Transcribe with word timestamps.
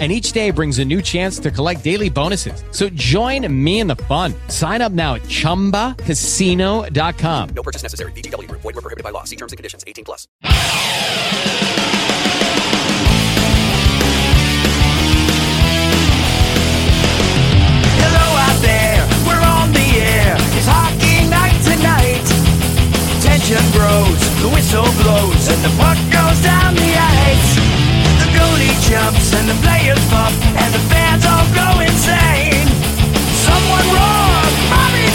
and 0.00 0.10
each 0.10 0.32
day 0.32 0.50
brings 0.50 0.80
a 0.80 0.84
new 0.84 1.00
chance 1.00 1.38
to 1.38 1.52
collect 1.52 1.84
daily 1.84 2.10
bonuses. 2.10 2.64
So 2.72 2.88
join 2.88 3.46
me 3.64 3.78
in 3.78 3.86
the 3.86 3.94
fun. 3.96 4.34
Sign 4.48 4.82
up 4.82 4.90
now 4.90 5.14
at 5.14 5.22
ChumbaCasino.com. 5.22 7.48
No 7.54 7.62
purchase 7.62 7.84
necessary. 7.84 8.10
VGW. 8.12 8.50
Void 8.50 8.64
were 8.64 8.72
prohibited 8.72 9.04
by 9.04 9.10
law. 9.10 9.22
See 9.22 9.36
terms 9.36 9.52
and 9.52 9.56
conditions. 9.56 9.84
18 9.86 10.04
plus. 10.04 10.26
Hello 18.02 18.26
out 18.46 18.58
there, 18.62 19.00
we're 19.26 19.40
on 19.40 19.72
the 19.72 19.88
air. 20.00 20.36
It's 20.58 20.66
hockey 20.68 21.26
night 21.28 21.56
tonight. 21.62 22.24
Tension 23.22 23.62
grows, 23.72 24.20
the 24.42 24.48
whistle 24.52 24.88
blows, 25.02 25.48
and 25.48 25.60
the 25.64 25.72
puck 25.78 25.98
goes 26.12 26.38
down 26.42 26.74
the 26.74 26.92
ice. 26.96 27.63
Goalie 28.34 28.76
jumps 28.90 29.32
and 29.34 29.48
the 29.48 29.58
players 29.62 30.02
bump, 30.10 30.34
and 30.58 30.70
the 30.74 30.82
fans 30.90 31.24
all 31.24 31.46
go 31.54 31.68
insane. 31.80 32.66
Someone 33.46 33.86
roars, 33.94 34.54
Bobby 34.70 35.06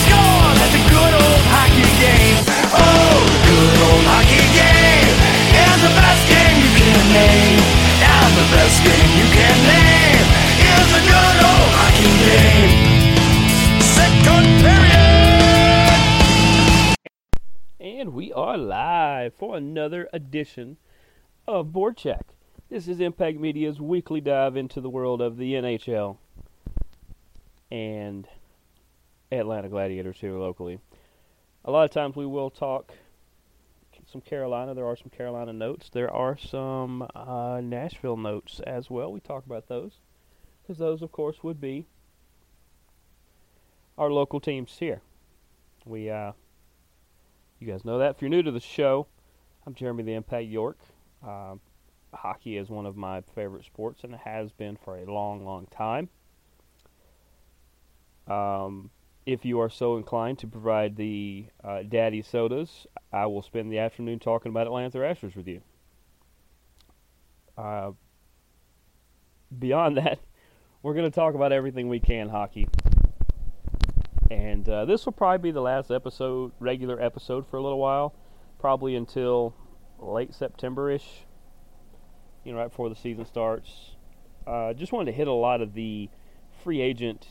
at 0.63 0.71
the 0.71 0.83
good 0.87 1.13
old 1.17 1.43
hockey 1.53 1.89
game. 1.99 2.37
Oh, 2.71 3.19
the 3.31 3.41
good 3.49 3.79
old 3.89 4.05
hockey 4.05 4.45
game 4.55 5.15
is 5.55 5.77
the 5.81 5.93
best 5.97 6.23
game 6.29 6.57
you 6.61 6.71
can 6.77 7.03
name. 7.15 7.61
And 7.99 8.31
the 8.37 8.47
best 8.53 8.77
game 8.85 9.11
you 9.17 9.27
can 9.33 9.57
name 9.67 10.25
is 10.61 10.87
the 10.93 11.01
good 11.09 11.37
old 11.41 11.71
hockey 11.75 12.13
game. 12.23 12.71
Second 13.81 14.45
period. 14.61 14.99
And 17.79 18.13
we 18.13 18.31
are 18.33 18.57
live 18.57 19.33
for 19.33 19.57
another 19.57 20.07
edition 20.13 20.77
of 21.47 21.71
Board 21.73 21.97
Check. 21.97 22.38
This 22.69 22.87
is 22.87 22.99
Impact 22.99 23.39
Media's 23.39 23.81
weekly 23.81 24.21
dive 24.21 24.55
into 24.55 24.79
the 24.79 24.91
world 24.91 25.21
of 25.21 25.37
the 25.37 25.53
NHL 25.53 26.17
and 27.71 28.27
Atlanta 29.31 29.69
Gladiators 29.69 30.17
here 30.19 30.33
locally. 30.33 30.79
A 31.65 31.71
lot 31.71 31.85
of 31.85 31.89
times 31.89 32.15
we 32.15 32.27
will 32.27 32.51
talk 32.51 32.93
some 34.05 34.21
Carolina. 34.21 34.75
There 34.75 34.85
are 34.85 34.95
some 34.95 35.09
Carolina 35.09 35.51
notes. 35.51 35.89
There 35.91 36.11
are 36.11 36.37
some 36.37 37.07
uh, 37.15 37.59
Nashville 37.63 38.17
notes 38.17 38.59
as 38.67 38.87
well. 38.87 39.11
We 39.11 39.19
talk 39.19 39.47
about 39.47 39.67
those 39.67 39.93
because 40.61 40.77
those, 40.77 41.01
of 41.01 41.11
course, 41.11 41.41
would 41.41 41.59
be 41.59 41.87
our 43.97 44.11
local 44.11 44.39
teams 44.39 44.77
here. 44.79 45.01
We 45.87 46.11
uh, 46.11 46.33
you 47.59 47.65
guys 47.65 47.83
know 47.83 47.97
that. 47.97 48.17
If 48.17 48.21
you're 48.21 48.29
new 48.29 48.43
to 48.43 48.51
the 48.51 48.59
show, 48.59 49.07
I'm 49.65 49.73
Jeremy 49.73 50.03
the 50.03 50.13
Impact 50.13 50.45
York. 50.45 50.77
Um, 51.27 51.61
hockey 52.13 52.57
is 52.57 52.69
one 52.69 52.85
of 52.85 52.95
my 52.95 53.21
favorite 53.35 53.65
sports, 53.65 54.03
and 54.03 54.13
it 54.13 54.21
has 54.23 54.51
been 54.51 54.77
for 54.77 54.97
a 54.97 55.11
long, 55.11 55.45
long 55.45 55.67
time. 55.67 56.09
Um, 58.27 58.91
if 59.25 59.45
you 59.45 59.59
are 59.59 59.69
so 59.69 59.97
inclined 59.97 60.39
to 60.39 60.47
provide 60.47 60.95
the 60.95 61.45
uh, 61.63 61.83
daddy 61.83 62.21
sodas, 62.21 62.87
I 63.11 63.25
will 63.25 63.41
spend 63.41 63.71
the 63.71 63.79
afternoon 63.79 64.19
talking 64.19 64.49
about 64.49 64.67
Atlanta 64.67 64.91
Thrashers 64.91 65.35
with 65.35 65.47
you. 65.47 65.61
Uh, 67.57 67.91
beyond 69.57 69.97
that, 69.97 70.19
we're 70.81 70.93
going 70.93 71.09
to 71.09 71.15
talk 71.15 71.35
about 71.35 71.51
everything 71.51 71.89
we 71.89 71.99
can 71.99 72.29
hockey. 72.29 72.67
And 74.31 74.67
uh, 74.69 74.85
this 74.85 75.05
will 75.05 75.13
probably 75.13 75.49
be 75.49 75.51
the 75.51 75.61
last 75.61 75.89
episode, 75.89 76.51
regular 76.59 77.01
episode 77.01 77.47
for 77.47 77.57
a 77.57 77.61
little 77.61 77.79
while, 77.79 78.15
probably 78.59 78.95
until 78.95 79.55
late 79.99 80.33
September 80.33 80.91
ish, 80.91 81.25
you 82.43 82.51
know, 82.51 82.59
right 82.59 82.69
before 82.69 82.89
the 82.89 82.95
season 82.95 83.25
starts. 83.25 83.95
Uh, 84.47 84.73
just 84.73 84.91
wanted 84.91 85.11
to 85.11 85.17
hit 85.17 85.27
a 85.27 85.33
lot 85.33 85.61
of 85.61 85.73
the 85.73 86.09
free 86.63 86.81
agent, 86.81 87.27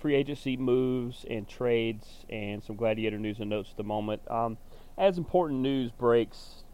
free 0.00 0.14
agency 0.14 0.56
moves 0.56 1.24
and 1.28 1.48
trades, 1.48 2.24
and 2.28 2.62
some 2.62 2.76
gladiator 2.76 3.18
news 3.18 3.38
and 3.40 3.50
notes 3.50 3.70
at 3.70 3.76
the 3.76 3.84
moment. 3.84 4.22
Um, 4.30 4.58
as 4.96 5.18
important 5.18 5.60
news 5.60 5.90
breaks, 5.90 6.64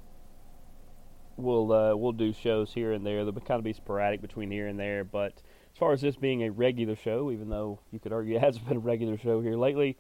we'll 1.37 1.73
uh, 1.73 1.97
we'll 1.97 2.13
do 2.13 2.33
shows 2.33 2.73
here 2.73 2.93
and 2.93 3.07
there. 3.07 3.25
They'll 3.25 3.33
kind 3.35 3.59
of 3.59 3.65
be 3.65 3.73
sporadic 3.73 4.21
between 4.21 4.51
here 4.51 4.67
and 4.67 4.79
there, 4.79 5.05
but 5.05 5.35
as 5.73 5.79
far 5.79 5.93
as 5.93 6.01
this 6.01 6.17
being 6.17 6.43
a 6.43 6.51
regular 6.51 6.97
show, 6.97 7.31
even 7.31 7.49
though 7.49 7.81
you 7.91 7.99
could 7.99 8.13
argue 8.13 8.37
it 8.37 8.43
hasn't 8.43 8.67
been 8.69 8.79
a 8.79 8.81
regular 8.81 9.17
show 9.17 9.41
here 9.41 9.57
lately, 9.57 9.97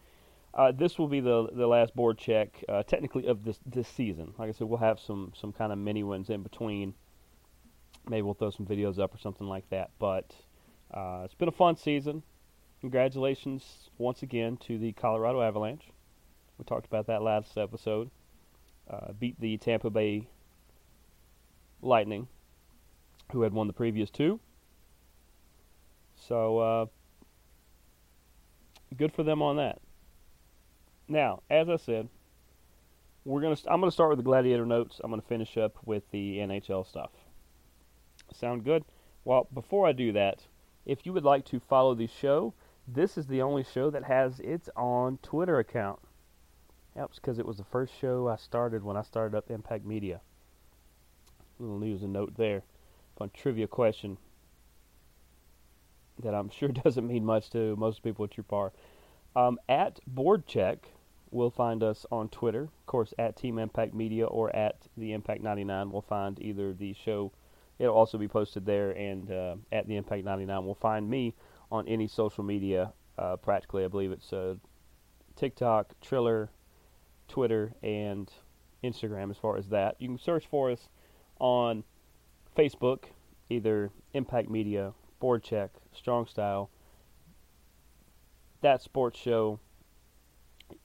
uh, 0.54 0.72
this 0.72 0.98
will 0.98 1.08
be 1.08 1.20
the 1.20 1.48
the 1.52 1.66
last 1.66 1.94
board 1.94 2.18
check, 2.18 2.62
uh, 2.68 2.82
technically 2.82 3.26
of 3.26 3.44
this 3.44 3.58
this 3.64 3.88
season. 3.88 4.34
Like 4.38 4.48
I 4.48 4.52
said, 4.52 4.68
we'll 4.68 4.78
have 4.78 4.98
some 4.98 5.32
some 5.34 5.52
kind 5.52 5.72
of 5.72 5.78
mini 5.78 6.02
ones 6.02 6.30
in 6.30 6.42
between. 6.42 6.94
Maybe 8.10 8.22
we'll 8.22 8.34
throw 8.34 8.50
some 8.50 8.66
videos 8.66 8.98
up 8.98 9.14
or 9.14 9.18
something 9.18 9.46
like 9.46 9.70
that. 9.70 9.90
But 10.00 10.34
uh, 10.92 11.22
it's 11.24 11.34
been 11.34 11.48
a 11.48 11.52
fun 11.52 11.76
season. 11.76 12.24
Congratulations 12.80 13.88
once 13.98 14.22
again 14.22 14.56
to 14.66 14.78
the 14.78 14.92
Colorado 14.92 15.40
Avalanche. 15.40 15.84
We 16.58 16.64
talked 16.64 16.86
about 16.86 17.06
that 17.06 17.22
last 17.22 17.56
episode. 17.56 18.10
Uh, 18.90 19.12
beat 19.12 19.40
the 19.40 19.56
Tampa 19.58 19.90
Bay 19.90 20.26
Lightning, 21.82 22.26
who 23.30 23.42
had 23.42 23.52
won 23.52 23.68
the 23.68 23.72
previous 23.72 24.10
two. 24.10 24.40
So 26.16 26.58
uh, 26.58 26.86
good 28.96 29.12
for 29.12 29.22
them 29.22 29.40
on 29.40 29.56
that. 29.56 29.78
Now, 31.06 31.42
as 31.48 31.68
I 31.68 31.76
said, 31.76 32.08
we're 33.24 33.40
gonna. 33.40 33.56
I'm 33.68 33.80
gonna 33.80 33.92
start 33.92 34.10
with 34.10 34.18
the 34.18 34.24
Gladiator 34.24 34.66
notes. 34.66 35.00
I'm 35.04 35.10
gonna 35.10 35.22
finish 35.22 35.56
up 35.56 35.76
with 35.84 36.02
the 36.10 36.38
NHL 36.38 36.86
stuff. 36.86 37.10
Sound 38.34 38.64
good? 38.64 38.84
Well, 39.24 39.48
before 39.52 39.86
I 39.86 39.92
do 39.92 40.12
that, 40.12 40.46
if 40.86 41.04
you 41.04 41.12
would 41.12 41.24
like 41.24 41.44
to 41.46 41.60
follow 41.60 41.94
the 41.94 42.06
show, 42.06 42.54
this 42.86 43.18
is 43.18 43.26
the 43.26 43.42
only 43.42 43.64
show 43.64 43.90
that 43.90 44.04
has 44.04 44.40
its 44.40 44.68
own 44.76 45.18
Twitter 45.22 45.58
account. 45.58 46.00
Yep, 46.96 47.12
because 47.14 47.38
it 47.38 47.46
was 47.46 47.58
the 47.58 47.64
first 47.64 47.92
show 47.98 48.28
I 48.28 48.36
started 48.36 48.82
when 48.82 48.96
I 48.96 49.02
started 49.02 49.36
up 49.36 49.50
Impact 49.50 49.84
Media. 49.84 50.20
Little 51.58 51.78
news 51.78 52.02
and 52.02 52.12
note 52.12 52.34
there. 52.36 52.62
Fun 53.16 53.30
trivia 53.34 53.66
question 53.66 54.16
that 56.22 56.34
I'm 56.34 56.50
sure 56.58 56.68
doesn't 56.68 57.06
mean 57.06 57.24
much 57.24 57.50
to 57.50 57.76
most 57.76 58.02
people 58.02 58.24
at 58.24 58.36
your 58.36 58.44
bar. 58.44 58.72
Um, 59.36 59.58
at 59.68 60.00
Board 60.06 60.46
Check, 60.46 60.88
will 61.30 61.50
find 61.50 61.82
us 61.82 62.04
on 62.10 62.28
Twitter. 62.28 62.62
Of 62.62 62.86
course, 62.86 63.14
at 63.18 63.36
Team 63.36 63.58
Impact 63.58 63.94
Media 63.94 64.26
or 64.26 64.54
at 64.54 64.76
the 64.96 65.12
Impact 65.12 65.42
99. 65.42 65.90
We'll 65.90 66.02
find 66.02 66.40
either 66.40 66.72
the 66.72 66.92
show. 66.92 67.32
It'll 67.80 67.96
also 67.96 68.18
be 68.18 68.28
posted 68.28 68.66
there, 68.66 68.90
and 68.90 69.32
uh, 69.32 69.56
at 69.72 69.88
the 69.88 69.96
Impact 69.96 70.22
99. 70.22 70.64
We'll 70.66 70.74
find 70.74 71.08
me 71.08 71.34
on 71.72 71.88
any 71.88 72.06
social 72.06 72.44
media. 72.44 72.92
Uh, 73.18 73.36
practically, 73.36 73.84
I 73.84 73.88
believe 73.88 74.12
it's 74.12 74.32
uh, 74.34 74.56
TikTok, 75.34 75.94
Triller, 76.02 76.50
Twitter, 77.26 77.72
and 77.82 78.30
Instagram. 78.84 79.30
As 79.30 79.38
far 79.38 79.56
as 79.56 79.70
that, 79.70 79.96
you 79.98 80.08
can 80.08 80.18
search 80.18 80.46
for 80.46 80.70
us 80.70 80.90
on 81.38 81.82
Facebook, 82.54 83.04
either 83.48 83.90
Impact 84.12 84.50
Media, 84.50 84.92
Board 85.18 85.42
Check, 85.42 85.70
Strong 85.92 86.26
Style, 86.26 86.68
That 88.60 88.82
Sports 88.82 89.18
Show. 89.18 89.58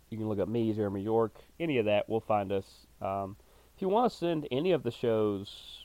You 0.10 0.18
can 0.18 0.30
look 0.30 0.40
up 0.40 0.48
me, 0.48 0.72
Jeremy 0.72 1.02
York, 1.02 1.36
any 1.60 1.78
of 1.78 1.86
that, 1.86 2.08
will 2.08 2.22
find 2.22 2.54
us. 2.54 2.88
Um, 3.02 3.36
if 3.76 3.82
you 3.82 3.90
want 3.90 4.10
to 4.10 4.18
send 4.18 4.48
any 4.50 4.72
of 4.72 4.84
the 4.84 4.92
shows 4.92 5.85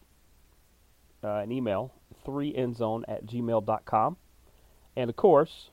uh, 1.22 1.37
an 1.37 1.52
email, 1.52 1.93
3endzone 2.26 3.05
at 3.08 3.26
gmail.com. 3.26 4.17
And 4.96 5.11
of 5.11 5.17
course, 5.17 5.70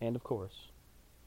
and 0.00 0.14
of 0.14 0.22
course, 0.22 0.68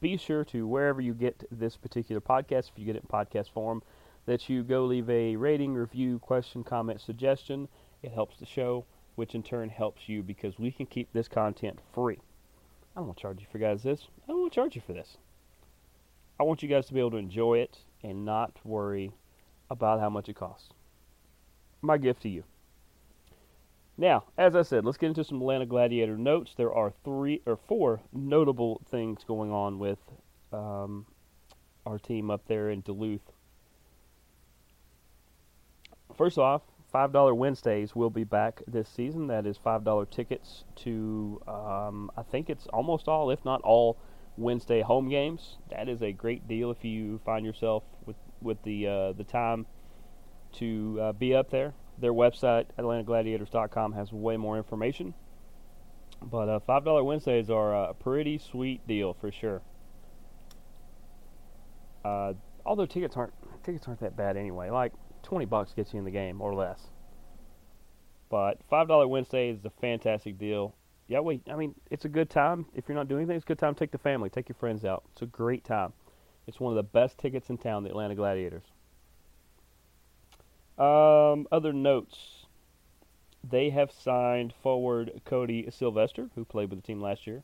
be 0.00 0.16
sure 0.16 0.44
to 0.46 0.66
wherever 0.66 1.00
you 1.00 1.12
get 1.12 1.44
this 1.50 1.76
particular 1.76 2.20
podcast, 2.20 2.70
if 2.70 2.72
you 2.76 2.86
get 2.86 2.96
it 2.96 3.02
in 3.02 3.08
podcast 3.08 3.50
form, 3.50 3.82
that 4.26 4.48
you 4.48 4.62
go 4.62 4.84
leave 4.84 5.10
a 5.10 5.36
rating, 5.36 5.74
review, 5.74 6.18
question, 6.18 6.62
comment, 6.64 7.00
suggestion. 7.00 7.68
It 8.02 8.12
helps 8.12 8.38
the 8.38 8.46
show, 8.46 8.84
which 9.16 9.34
in 9.34 9.42
turn 9.42 9.68
helps 9.68 10.08
you 10.08 10.22
because 10.22 10.58
we 10.58 10.70
can 10.70 10.86
keep 10.86 11.12
this 11.12 11.28
content 11.28 11.78
free. 11.92 12.18
I 12.94 13.00
don't 13.00 13.08
want 13.08 13.18
to 13.18 13.22
charge 13.22 13.40
you 13.40 13.46
for 13.50 13.58
guys 13.58 13.82
this. 13.82 14.06
I 14.24 14.32
don't 14.32 14.40
want 14.40 14.52
to 14.52 14.54
charge 14.54 14.74
you 14.74 14.82
for 14.86 14.92
this. 14.92 15.16
I 16.38 16.44
want 16.44 16.62
you 16.62 16.68
guys 16.68 16.86
to 16.86 16.94
be 16.94 17.00
able 17.00 17.10
to 17.12 17.16
enjoy 17.18 17.58
it 17.58 17.78
and 18.02 18.24
not 18.24 18.52
worry 18.64 19.12
about 19.68 20.00
how 20.00 20.08
much 20.08 20.28
it 20.28 20.36
costs. 20.36 20.70
My 21.82 21.98
gift 21.98 22.22
to 22.22 22.28
you. 22.28 22.44
Now, 23.96 24.24
as 24.38 24.56
I 24.56 24.62
said, 24.62 24.84
let's 24.84 24.96
get 24.98 25.08
into 25.08 25.24
some 25.24 25.40
Atlanta 25.40 25.66
Gladiator 25.66 26.16
notes. 26.16 26.54
There 26.56 26.72
are 26.72 26.92
three 27.04 27.42
or 27.46 27.56
four 27.56 28.00
notable 28.12 28.80
things 28.90 29.24
going 29.24 29.52
on 29.52 29.78
with 29.78 29.98
um, 30.52 31.06
our 31.86 31.98
team 31.98 32.30
up 32.30 32.46
there 32.48 32.70
in 32.70 32.80
Duluth, 32.80 33.32
first 36.20 36.38
off, 36.38 36.60
five 36.92 37.12
dollar 37.12 37.34
Wednesdays 37.34 37.96
will 37.96 38.10
be 38.10 38.24
back 38.24 38.62
this 38.66 38.88
season. 38.88 39.26
That 39.28 39.46
is 39.46 39.56
five 39.56 39.84
dollar 39.84 40.04
tickets 40.04 40.64
to 40.76 41.40
um, 41.48 42.10
I 42.16 42.22
think 42.22 42.50
it's 42.50 42.66
almost 42.66 43.08
all, 43.08 43.30
if 43.30 43.42
not 43.44 43.62
all, 43.62 43.96
Wednesday 44.36 44.82
home 44.82 45.08
games. 45.08 45.56
That 45.70 45.88
is 45.88 46.02
a 46.02 46.12
great 46.12 46.46
deal 46.46 46.70
if 46.70 46.84
you 46.84 47.20
find 47.24 47.46
yourself 47.46 47.84
with 48.04 48.16
with 48.42 48.62
the 48.64 48.86
uh, 48.86 49.12
the 49.12 49.24
time 49.24 49.66
to 50.54 50.98
uh, 51.00 51.12
be 51.12 51.34
up 51.34 51.50
there. 51.50 51.74
Their 51.98 52.12
website, 52.12 52.66
AtlantaGladiators.com, 52.78 53.92
has 53.92 54.12
way 54.12 54.36
more 54.36 54.56
information. 54.56 55.14
But 56.22 56.48
uh, 56.48 56.60
five 56.60 56.84
dollar 56.84 57.02
Wednesdays 57.02 57.50
are 57.50 57.74
a 57.74 57.94
pretty 57.94 58.38
sweet 58.38 58.86
deal 58.86 59.14
for 59.14 59.32
sure. 59.32 59.62
Uh, 62.04 62.34
although 62.64 62.86
tickets 62.86 63.16
aren't 63.16 63.32
tickets 63.64 63.86
aren't 63.88 64.00
that 64.00 64.16
bad 64.16 64.36
anyway. 64.36 64.70
Like 64.70 64.92
twenty 65.22 65.46
bucks 65.46 65.72
gets 65.72 65.92
you 65.92 65.98
in 65.98 66.04
the 66.04 66.10
game 66.10 66.40
or 66.40 66.54
less. 66.54 66.80
But 68.28 68.58
five 68.68 68.88
dollar 68.88 69.08
Wednesday 69.08 69.50
is 69.50 69.64
a 69.64 69.70
fantastic 69.80 70.38
deal. 70.38 70.74
Yeah, 71.08 71.20
wait. 71.20 71.42
I 71.50 71.56
mean, 71.56 71.74
it's 71.90 72.04
a 72.04 72.08
good 72.08 72.30
time. 72.30 72.66
If 72.74 72.88
you're 72.88 72.96
not 72.96 73.08
doing 73.08 73.22
anything, 73.22 73.36
it's 73.36 73.44
a 73.44 73.48
good 73.48 73.58
time 73.58 73.74
to 73.74 73.78
take 73.80 73.90
the 73.90 73.98
family, 73.98 74.30
take 74.30 74.48
your 74.48 74.56
friends 74.56 74.84
out. 74.84 75.02
It's 75.12 75.22
a 75.22 75.26
great 75.26 75.64
time. 75.64 75.92
It's 76.46 76.60
one 76.60 76.72
of 76.72 76.76
the 76.76 76.82
best 76.84 77.18
tickets 77.18 77.50
in 77.50 77.58
town, 77.58 77.82
the 77.82 77.90
Atlanta 77.90 78.14
Gladiators. 78.14 78.62
Um, 80.80 81.46
other 81.52 81.72
notes. 81.74 82.46
They 83.44 83.70
have 83.70 83.92
signed 83.92 84.54
forward 84.62 85.20
Cody 85.24 85.68
Sylvester, 85.70 86.30
who 86.34 86.44
played 86.44 86.70
with 86.70 86.80
the 86.80 86.86
team 86.86 87.00
last 87.02 87.26
year. 87.26 87.42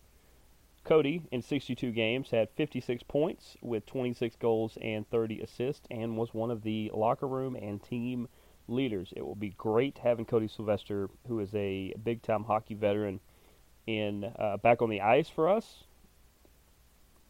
Cody, 0.85 1.23
in 1.31 1.43
62 1.43 1.91
games, 1.93 2.31
had 2.31 2.49
56 2.51 3.03
points 3.03 3.57
with 3.61 3.85
26 3.87 4.37
goals 4.37 4.79
and 4.81 5.09
30 5.11 5.41
assists, 5.41 5.87
and 5.91 6.17
was 6.17 6.33
one 6.33 6.51
of 6.51 6.63
the 6.63 6.91
locker 6.95 7.29
room 7.29 7.57
and 7.57 7.83
team 7.83 8.29
leaders. 8.69 9.13
It 9.15 9.27
will 9.27 9.35
be 9.35 9.51
great 9.51 9.99
having 9.99 10.25
Cody 10.25 10.49
Sylvester, 10.49 11.11
who 11.29 11.41
is 11.41 11.55
a 11.55 11.93
big 12.03 12.23
time 12.23 12.45
hockey 12.45 12.75
veteran, 12.75 13.21
in 13.87 14.33
uh, 14.39 14.57
back 14.59 14.81
on 14.81 14.89
the 14.89 15.03
ice 15.03 15.29
for 15.29 15.49
us. 15.49 15.85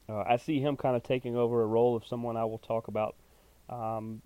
Uh, 0.08 0.22
I 0.26 0.36
see 0.36 0.60
him 0.60 0.76
kind 0.76 0.94
of 0.94 1.02
taking 1.02 1.36
over 1.36 1.62
a 1.62 1.66
role 1.66 1.96
of 1.96 2.06
someone 2.06 2.36
I 2.36 2.44
will 2.44 2.58
talk 2.58 2.88
about 2.88 3.16
um, 3.68 4.22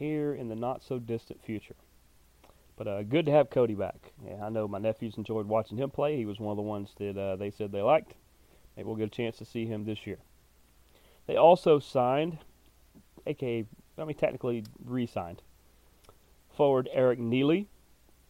here 0.00 0.34
in 0.34 0.48
the 0.48 0.56
not 0.56 0.82
so 0.82 0.98
distant 0.98 1.44
future. 1.44 1.76
But 2.76 2.88
uh, 2.88 3.02
good 3.02 3.26
to 3.26 3.32
have 3.32 3.50
Cody 3.50 3.74
back. 3.74 4.12
Yeah, 4.26 4.42
I 4.42 4.48
know 4.48 4.66
my 4.66 4.78
nephews 4.78 5.18
enjoyed 5.18 5.46
watching 5.46 5.76
him 5.76 5.90
play. 5.90 6.16
He 6.16 6.24
was 6.24 6.40
one 6.40 6.50
of 6.50 6.56
the 6.56 6.62
ones 6.62 6.90
that 6.98 7.16
uh, 7.16 7.36
they 7.36 7.50
said 7.50 7.70
they 7.70 7.82
liked. 7.82 8.14
Maybe 8.74 8.86
we'll 8.86 8.96
get 8.96 9.08
a 9.08 9.10
chance 9.10 9.36
to 9.36 9.44
see 9.44 9.66
him 9.66 9.84
this 9.84 10.06
year. 10.06 10.16
They 11.26 11.36
also 11.36 11.78
signed, 11.78 12.38
aka, 13.26 13.66
I 13.98 14.04
mean, 14.04 14.16
technically 14.16 14.64
re-signed, 14.82 15.42
forward 16.56 16.88
Eric 16.92 17.18
Neely. 17.18 17.68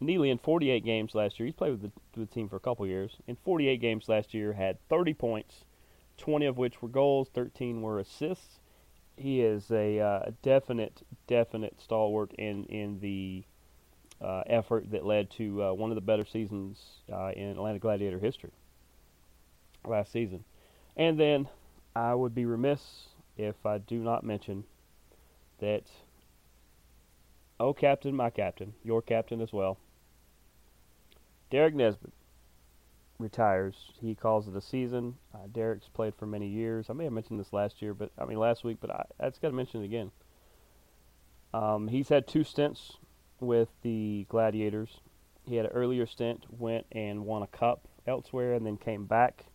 Neely 0.00 0.30
in 0.30 0.38
48 0.38 0.84
games 0.84 1.14
last 1.14 1.38
year. 1.38 1.46
He's 1.46 1.54
played 1.54 1.70
with 1.72 1.82
the, 1.82 1.92
with 2.16 2.28
the 2.28 2.34
team 2.34 2.48
for 2.48 2.56
a 2.56 2.60
couple 2.60 2.86
years. 2.86 3.18
In 3.28 3.36
48 3.36 3.80
games 3.80 4.08
last 4.08 4.34
year, 4.34 4.54
had 4.54 4.78
30 4.88 5.14
points, 5.14 5.64
20 6.16 6.46
of 6.46 6.58
which 6.58 6.82
were 6.82 6.88
goals, 6.88 7.28
13 7.32 7.82
were 7.82 7.98
assists. 7.98 8.59
He 9.20 9.42
is 9.42 9.70
a 9.70 10.00
uh, 10.00 10.30
definite, 10.42 11.02
definite 11.26 11.78
stalwart 11.78 12.32
in 12.38 12.64
in 12.64 13.00
the 13.00 13.44
uh, 14.20 14.42
effort 14.46 14.90
that 14.92 15.04
led 15.04 15.30
to 15.32 15.62
uh, 15.62 15.72
one 15.74 15.90
of 15.90 15.94
the 15.94 16.00
better 16.00 16.24
seasons 16.24 16.78
uh, 17.12 17.30
in 17.36 17.50
Atlanta 17.50 17.78
Gladiator 17.78 18.18
history 18.18 18.50
last 19.86 20.10
season. 20.10 20.44
And 20.96 21.20
then 21.20 21.48
I 21.94 22.14
would 22.14 22.34
be 22.34 22.46
remiss 22.46 23.08
if 23.36 23.66
I 23.66 23.78
do 23.78 23.98
not 23.98 24.24
mention 24.24 24.64
that, 25.58 25.84
oh, 27.58 27.74
captain, 27.74 28.16
my 28.16 28.30
captain, 28.30 28.72
your 28.82 29.02
captain 29.02 29.42
as 29.42 29.52
well, 29.52 29.78
Derek 31.50 31.74
Nesbitt 31.74 32.12
retires. 33.20 33.92
He 34.00 34.14
calls 34.14 34.48
it 34.48 34.56
a 34.56 34.60
season. 34.60 35.16
Uh, 35.34 35.46
Derek's 35.52 35.88
played 35.88 36.14
for 36.14 36.26
many 36.26 36.48
years. 36.48 36.86
I 36.88 36.94
may 36.94 37.04
have 37.04 37.12
mentioned 37.12 37.38
this 37.38 37.52
last 37.52 37.82
year, 37.82 37.94
but 37.94 38.10
I 38.18 38.24
mean 38.24 38.38
last 38.38 38.64
week, 38.64 38.78
but 38.80 38.90
I, 38.90 39.04
I 39.20 39.28
just 39.28 39.42
got 39.42 39.48
to 39.48 39.54
mention 39.54 39.82
it 39.82 39.86
again. 39.86 40.10
Um, 41.52 41.88
he's 41.88 42.08
had 42.08 42.26
two 42.26 42.44
stints 42.44 42.98
with 43.40 43.68
the 43.82 44.26
Gladiators. 44.28 45.00
He 45.44 45.56
had 45.56 45.66
an 45.66 45.72
earlier 45.72 46.06
stint, 46.06 46.44
went 46.48 46.86
and 46.92 47.24
won 47.24 47.42
a 47.42 47.46
cup 47.46 47.88
elsewhere, 48.06 48.54
and 48.54 48.64
then 48.64 48.76
came 48.76 49.06
back. 49.06 49.46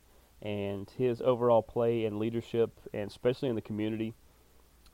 And 0.42 0.90
his 0.98 1.22
overall 1.22 1.64
play 1.64 2.06
and 2.06 2.20
leadership, 2.20 2.72
and 2.94 3.10
especially 3.10 3.50
in 3.50 3.56
the 3.56 3.62
community, 3.62 4.14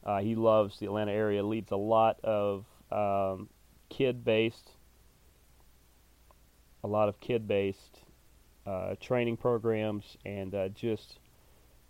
uh, 0.05 0.19
he 0.19 0.35
loves 0.35 0.79
the 0.79 0.85
Atlanta 0.85 1.11
area. 1.11 1.43
Leads 1.43 1.71
a 1.71 1.75
lot 1.75 2.19
of 2.23 2.65
um, 2.91 3.49
kid-based, 3.89 4.71
a 6.83 6.87
lot 6.87 7.09
of 7.09 7.19
kid-based 7.19 7.99
uh, 8.65 8.95
training 8.99 9.37
programs, 9.37 10.17
and 10.25 10.53
uh, 10.53 10.69
just 10.69 11.19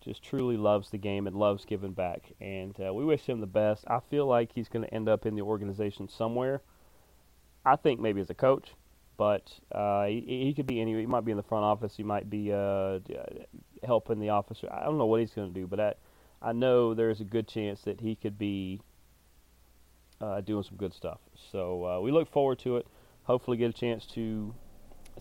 just 0.01 0.23
truly 0.23 0.57
loves 0.57 0.89
the 0.89 0.97
game 0.97 1.27
and 1.27 1.35
loves 1.35 1.63
giving 1.63 1.93
back. 1.93 2.31
And 2.41 2.75
uh, 2.83 2.93
we 2.93 3.05
wish 3.05 3.21
him 3.21 3.39
the 3.39 3.47
best. 3.47 3.83
I 3.87 3.99
feel 4.09 4.25
like 4.25 4.51
he's 4.51 4.67
going 4.67 4.83
to 4.83 4.93
end 4.93 5.07
up 5.07 5.25
in 5.25 5.35
the 5.35 5.43
organization 5.43 6.09
somewhere. 6.09 6.61
I 7.63 7.75
think 7.75 7.99
maybe 7.99 8.19
as 8.19 8.29
a 8.31 8.33
coach, 8.33 8.71
but 9.17 9.51
uh, 9.71 10.05
he, 10.05 10.45
he 10.45 10.53
could 10.55 10.65
be 10.65 10.81
anywhere. 10.81 11.01
He 11.01 11.05
might 11.05 11.23
be 11.23 11.31
in 11.31 11.37
the 11.37 11.43
front 11.43 11.63
office. 11.63 11.95
He 11.95 12.01
might 12.01 12.29
be 12.29 12.51
uh, 12.51 12.99
helping 13.83 14.19
the 14.19 14.29
officer. 14.29 14.67
I 14.71 14.83
don't 14.85 14.97
know 14.97 15.05
what 15.05 15.19
he's 15.19 15.33
going 15.33 15.53
to 15.53 15.59
do, 15.59 15.67
but 15.67 15.79
I, 15.79 15.93
I 16.41 16.53
know 16.53 16.95
there's 16.95 17.21
a 17.21 17.25
good 17.25 17.47
chance 17.47 17.81
that 17.81 18.01
he 18.01 18.15
could 18.15 18.39
be 18.39 18.81
uh, 20.19 20.41
doing 20.41 20.63
some 20.63 20.77
good 20.77 20.93
stuff. 20.93 21.19
So 21.51 21.85
uh, 21.85 21.99
we 21.99 22.11
look 22.11 22.31
forward 22.31 22.57
to 22.59 22.77
it. 22.77 22.87
Hopefully, 23.23 23.57
get 23.57 23.69
a 23.69 23.73
chance 23.73 24.07
to 24.07 24.55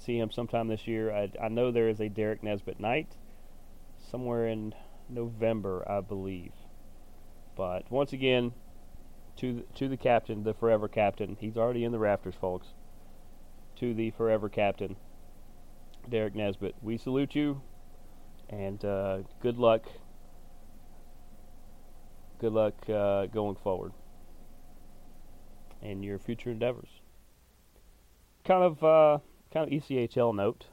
see 0.00 0.18
him 0.18 0.30
sometime 0.30 0.68
this 0.68 0.86
year. 0.86 1.12
I, 1.12 1.30
I 1.40 1.48
know 1.48 1.70
there 1.70 1.88
is 1.88 2.00
a 2.00 2.08
Derek 2.08 2.42
Nesbitt 2.42 2.80
night 2.80 3.16
somewhere 4.10 4.48
in 4.48 4.74
November, 5.08 5.84
I 5.88 6.00
believe. 6.00 6.52
But 7.56 7.90
once 7.90 8.12
again, 8.12 8.52
to 9.36 9.54
the, 9.54 9.62
to 9.74 9.88
the 9.88 9.96
captain, 9.96 10.42
the 10.42 10.54
forever 10.54 10.88
captain. 10.88 11.36
He's 11.40 11.56
already 11.56 11.84
in 11.84 11.92
the 11.92 11.98
rafters, 11.98 12.34
folks. 12.40 12.68
To 13.76 13.94
the 13.94 14.10
forever 14.10 14.48
captain, 14.48 14.96
Derek 16.08 16.34
Nesbitt. 16.34 16.74
We 16.82 16.98
salute 16.98 17.34
you, 17.34 17.62
and 18.50 18.84
uh, 18.84 19.18
good 19.40 19.58
luck. 19.58 19.86
Good 22.38 22.52
luck 22.52 22.74
uh, 22.88 23.26
going 23.26 23.56
forward 23.56 23.92
in 25.82 26.02
your 26.02 26.18
future 26.18 26.50
endeavors. 26.50 26.88
Kind 28.44 28.62
of, 28.62 28.84
uh, 28.84 29.18
kind 29.52 29.72
of 29.72 29.82
ECHL 29.82 30.34
note 30.34 30.66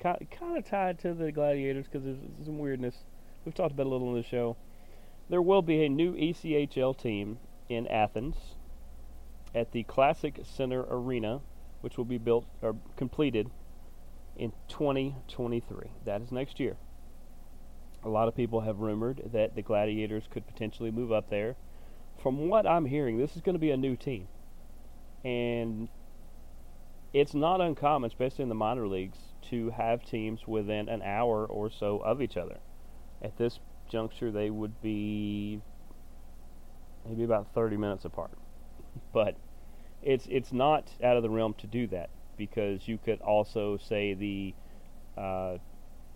kind 0.00 0.56
of 0.56 0.64
tied 0.64 0.98
to 1.00 1.14
the 1.14 1.32
Gladiators 1.32 1.86
because 1.86 2.04
there's 2.04 2.18
some 2.44 2.58
weirdness. 2.58 3.04
We've 3.44 3.54
talked 3.54 3.72
about 3.72 3.86
a 3.86 3.88
little 3.88 4.08
on 4.08 4.14
the 4.14 4.22
show. 4.22 4.56
There 5.28 5.42
will 5.42 5.62
be 5.62 5.84
a 5.84 5.88
new 5.88 6.14
ECHL 6.14 6.96
team 6.96 7.38
in 7.68 7.86
Athens 7.86 8.36
at 9.54 9.72
the 9.72 9.82
Classic 9.84 10.40
Center 10.44 10.84
Arena, 10.88 11.40
which 11.80 11.98
will 11.98 12.04
be 12.04 12.18
built 12.18 12.46
or 12.62 12.76
completed 12.96 13.50
in 14.36 14.52
2023. 14.68 15.90
That 16.04 16.22
is 16.22 16.32
next 16.32 16.60
year. 16.60 16.76
A 18.04 18.08
lot 18.08 18.28
of 18.28 18.36
people 18.36 18.60
have 18.60 18.78
rumored 18.78 19.22
that 19.32 19.56
the 19.56 19.62
Gladiators 19.62 20.24
could 20.30 20.46
potentially 20.46 20.90
move 20.90 21.12
up 21.12 21.28
there. 21.30 21.56
From 22.22 22.48
what 22.48 22.66
I'm 22.66 22.86
hearing, 22.86 23.18
this 23.18 23.36
is 23.36 23.42
going 23.42 23.54
to 23.54 23.60
be 23.60 23.70
a 23.70 23.76
new 23.76 23.96
team. 23.96 24.28
And 25.24 25.88
it's 27.12 27.34
not 27.34 27.60
uncommon, 27.60 28.08
especially 28.08 28.42
in 28.42 28.48
the 28.48 28.54
minor 28.54 28.86
leagues, 28.86 29.18
to 29.50 29.70
have 29.70 30.04
teams 30.04 30.46
within 30.46 30.88
an 30.88 31.02
hour 31.02 31.46
or 31.46 31.70
so 31.70 31.98
of 31.98 32.20
each 32.20 32.36
other. 32.36 32.58
At 33.22 33.36
this 33.38 33.60
juncture, 33.88 34.30
they 34.30 34.50
would 34.50 34.80
be 34.82 35.60
maybe 37.06 37.24
about 37.24 37.48
30 37.54 37.76
minutes 37.76 38.04
apart. 38.04 38.32
But 39.12 39.36
it's 40.02 40.26
it's 40.28 40.52
not 40.52 40.90
out 41.02 41.16
of 41.16 41.22
the 41.22 41.30
realm 41.30 41.54
to 41.58 41.66
do 41.66 41.86
that 41.88 42.10
because 42.36 42.88
you 42.88 42.98
could 42.98 43.20
also 43.20 43.76
say 43.76 44.14
the 44.14 44.54
uh, 45.16 45.58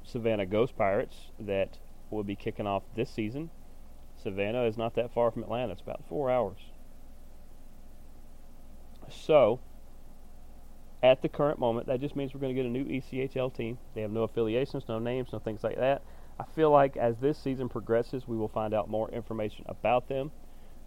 Savannah 0.05 0.47
Ghost 0.47 0.77
Pirates 0.77 1.31
that 1.41 1.79
will 2.11 2.25
be 2.25 2.35
kicking 2.35 2.67
off 2.67 2.83
this 2.97 3.11
season. 3.11 3.51
Savannah 4.23 4.65
is 4.65 4.77
not 4.77 4.95
that 4.95 5.13
far 5.13 5.31
from 5.31 5.43
Atlanta. 5.43 5.73
It's 5.73 5.83
about 5.83 6.03
four 6.09 6.31
hours. 6.31 6.59
So 9.09 9.61
at 11.03 11.23
the 11.23 11.29
current 11.29 11.59
moment. 11.59 11.87
That 11.87 12.01
just 12.01 12.17
means 12.17 12.33
we're 12.33 12.41
going 12.41 12.55
to 12.55 12.63
get 12.63 12.69
a 12.69 12.73
new 12.73 12.85
ECHL 12.85 13.55
team. 13.55 13.79
They 13.95 14.03
have 14.03 14.11
no 14.11 14.23
affiliations, 14.23 14.85
no 14.89 14.99
names, 14.99 15.31
no 15.33 15.39
things 15.39 15.65
like 15.65 15.79
that. 15.79 16.03
I 16.39 16.45
feel 16.55 16.71
like 16.71 16.97
as 16.97 17.19
this 17.19 17.39
season 17.39 17.69
progresses, 17.69 18.27
we 18.27 18.37
will 18.37 18.49
find 18.49 18.73
out 18.73 18.89
more 18.89 19.11
information 19.11 19.65
about 19.69 20.09
them. 20.09 20.31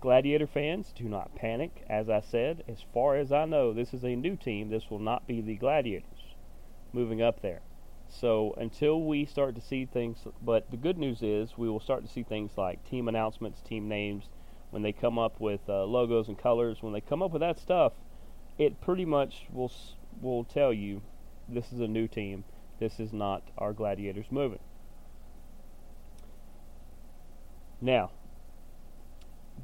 Gladiator 0.02 0.48
fans, 0.48 0.94
do 0.96 1.06
not 1.06 1.36
panic. 1.36 1.84
As 1.90 2.10
I 2.10 2.22
said, 2.22 2.64
as 2.68 2.84
far 2.94 3.16
as 3.16 3.32
I 3.32 3.46
know, 3.46 3.74
this 3.74 3.94
is 3.94 4.04
a 4.04 4.16
new 4.16 4.36
team. 4.36 4.70
This 4.70 4.90
will 4.90 5.00
not 5.00 5.28
be 5.28 5.42
the 5.42 5.56
Gladiators 5.56 6.36
moving 6.94 7.22
up 7.22 7.42
there. 7.42 7.62
So 8.08 8.54
until 8.58 9.02
we 9.02 9.26
start 9.26 9.56
to 9.56 9.62
see 9.62 9.86
things, 9.86 10.28
but 10.42 10.70
the 10.72 10.78
good 10.78 10.98
news 10.98 11.22
is 11.22 11.58
we 11.58 11.70
will 11.70 11.80
start 11.80 12.06
to 12.06 12.12
see 12.12 12.24
things 12.24 12.52
like 12.58 12.88
team 12.88 13.08
announcements, 13.08 13.62
team 13.62 13.88
names, 13.88 14.30
when 14.70 14.82
they 14.82 14.92
come 14.92 15.18
up 15.18 15.40
with 15.40 15.62
uh, 15.70 15.86
logos 15.86 16.28
and 16.28 16.38
colors. 16.38 16.82
When 16.82 16.94
they 16.94 17.02
come 17.02 17.22
up 17.24 17.32
with 17.32 17.42
that 17.42 17.58
stuff, 17.58 17.94
it 18.58 18.82
pretty 18.82 19.06
much 19.06 19.48
will 19.52 19.72
will 20.22 20.44
tell 20.44 20.74
you 20.74 21.02
this 21.48 21.72
is 21.72 21.80
a 21.80 21.88
new 21.88 22.08
team. 22.08 22.44
This 22.80 23.00
is 23.00 23.14
not 23.14 23.44
our 23.58 23.74
Gladiators 23.74 24.28
moving. 24.32 24.60
Now, 27.82 28.12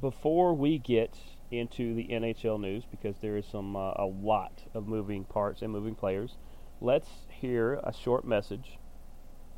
before 0.00 0.54
we 0.54 0.78
get 0.78 1.18
into 1.50 1.94
the 1.94 2.08
NHL 2.08 2.60
news, 2.60 2.84
because 2.90 3.16
there 3.20 3.36
is 3.36 3.46
some 3.46 3.76
uh, 3.76 3.92
a 3.96 4.06
lot 4.06 4.62
of 4.74 4.86
moving 4.86 5.24
parts 5.24 5.62
and 5.62 5.72
moving 5.72 5.94
players, 5.94 6.36
let's 6.80 7.08
hear 7.28 7.74
a 7.84 7.92
short 7.92 8.24
message 8.24 8.78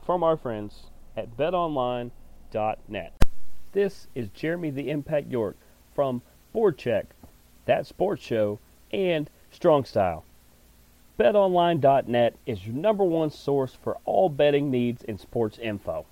from 0.04 0.22
our 0.22 0.36
friends 0.36 0.90
at 1.16 1.36
BetOnline.net. 1.36 3.12
This 3.72 4.08
is 4.14 4.28
Jeremy 4.28 4.70
the 4.70 4.90
Impact 4.90 5.30
York 5.30 5.56
from 5.94 6.22
Board 6.52 6.78
Check, 6.78 7.14
that 7.66 7.86
sports 7.86 8.22
show, 8.22 8.60
and 8.92 9.30
Strong 9.50 9.84
Style. 9.84 10.24
BetOnline.net 11.16 12.34
is 12.44 12.66
your 12.66 12.74
number 12.74 13.04
one 13.04 13.30
source 13.30 13.72
for 13.72 13.98
all 14.04 14.28
betting 14.28 14.68
needs 14.68 15.04
and 15.04 15.20
sports 15.20 15.58
info. 15.58 16.06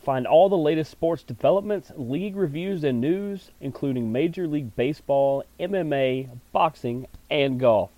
Find 0.00 0.26
all 0.26 0.48
the 0.48 0.56
latest 0.56 0.90
sports 0.90 1.22
developments, 1.22 1.92
league 1.94 2.34
reviews, 2.34 2.82
and 2.82 3.00
news, 3.00 3.52
including 3.60 4.10
Major 4.10 4.48
League 4.48 4.74
Baseball, 4.74 5.44
MMA, 5.60 6.28
boxing, 6.50 7.06
and 7.30 7.60
golf. 7.60 7.90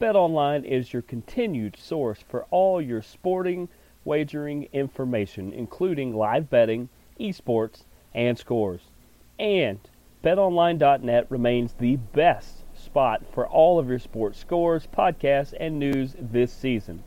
BetOnline 0.00 0.64
is 0.64 0.94
your 0.94 1.02
continued 1.02 1.76
source 1.76 2.20
for 2.26 2.44
all 2.50 2.80
your 2.80 3.02
sporting 3.02 3.68
wagering 4.06 4.68
information, 4.72 5.52
including 5.52 6.16
live 6.16 6.48
betting, 6.48 6.88
esports, 7.20 7.82
and 8.14 8.38
scores. 8.38 8.80
And 9.38 9.78
BetOnline.net 10.22 11.26
remains 11.30 11.74
the 11.74 11.96
best 11.96 12.63
spot 12.94 13.20
for 13.32 13.44
all 13.48 13.80
of 13.80 13.88
your 13.88 13.98
sports 13.98 14.38
scores, 14.38 14.86
podcasts, 14.96 15.52
and 15.58 15.80
news 15.80 16.14
this 16.16 16.52
season. 16.52 17.02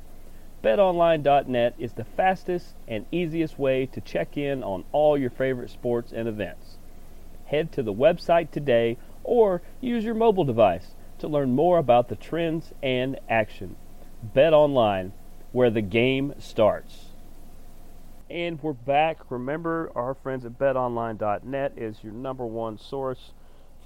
BetOnline.net 0.61 1.75
is 1.79 1.93
the 1.93 2.03
fastest 2.03 2.75
and 2.89 3.05
easiest 3.09 3.57
way 3.57 3.85
to 3.85 4.01
check 4.01 4.35
in 4.35 4.65
on 4.65 4.83
all 4.91 5.17
your 5.17 5.29
favorite 5.29 5.69
sports 5.69 6.11
and 6.11 6.27
events. 6.27 6.77
Head 7.45 7.71
to 7.71 7.83
the 7.83 7.93
website 7.93 8.51
today 8.51 8.97
or 9.23 9.61
use 9.79 10.03
your 10.03 10.13
mobile 10.13 10.43
device 10.43 10.87
to 11.19 11.29
learn 11.29 11.55
more 11.55 11.77
about 11.77 12.09
the 12.09 12.17
trends 12.17 12.73
and 12.83 13.17
action. 13.29 13.77
BetOnline, 14.35 15.11
where 15.53 15.69
the 15.69 15.81
game 15.81 16.33
starts. 16.37 17.11
And 18.29 18.61
we're 18.61 18.73
back. 18.73 19.19
Remember, 19.29 19.89
our 19.95 20.15
friends 20.15 20.43
at 20.43 20.59
betonline.net 20.59 21.77
is 21.77 22.03
your 22.03 22.11
number 22.11 22.45
one 22.45 22.77
source 22.77 23.31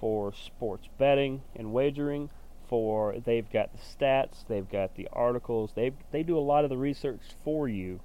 for 0.01 0.33
sports 0.33 0.89
betting 0.97 1.43
and 1.55 1.71
wagering. 1.71 2.29
For 2.67 3.15
they've 3.23 3.49
got 3.49 3.71
the 3.73 3.79
stats, 3.79 4.47
they've 4.47 4.69
got 4.69 4.95
the 4.95 5.07
articles, 5.13 5.71
they 5.75 5.91
they 6.11 6.23
do 6.23 6.37
a 6.37 6.39
lot 6.39 6.63
of 6.63 6.69
the 6.69 6.77
research 6.77 7.21
for 7.43 7.69
you. 7.69 7.99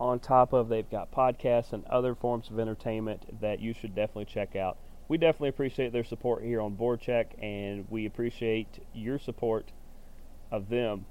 On 0.00 0.18
top 0.18 0.52
of 0.52 0.68
they've 0.68 0.90
got 0.90 1.12
podcasts 1.12 1.72
and 1.72 1.84
other 1.86 2.14
forms 2.14 2.50
of 2.50 2.58
entertainment 2.58 3.40
that 3.40 3.60
you 3.60 3.72
should 3.72 3.94
definitely 3.94 4.24
check 4.24 4.56
out. 4.56 4.76
We 5.06 5.16
definitely 5.16 5.50
appreciate 5.50 5.92
their 5.92 6.02
support 6.02 6.42
here 6.42 6.60
on 6.60 6.74
Board 6.74 7.00
Check, 7.00 7.36
and 7.40 7.86
we 7.88 8.06
appreciate 8.06 8.84
your 8.92 9.18
support 9.18 9.70
of 10.50 10.68
them 10.68 11.04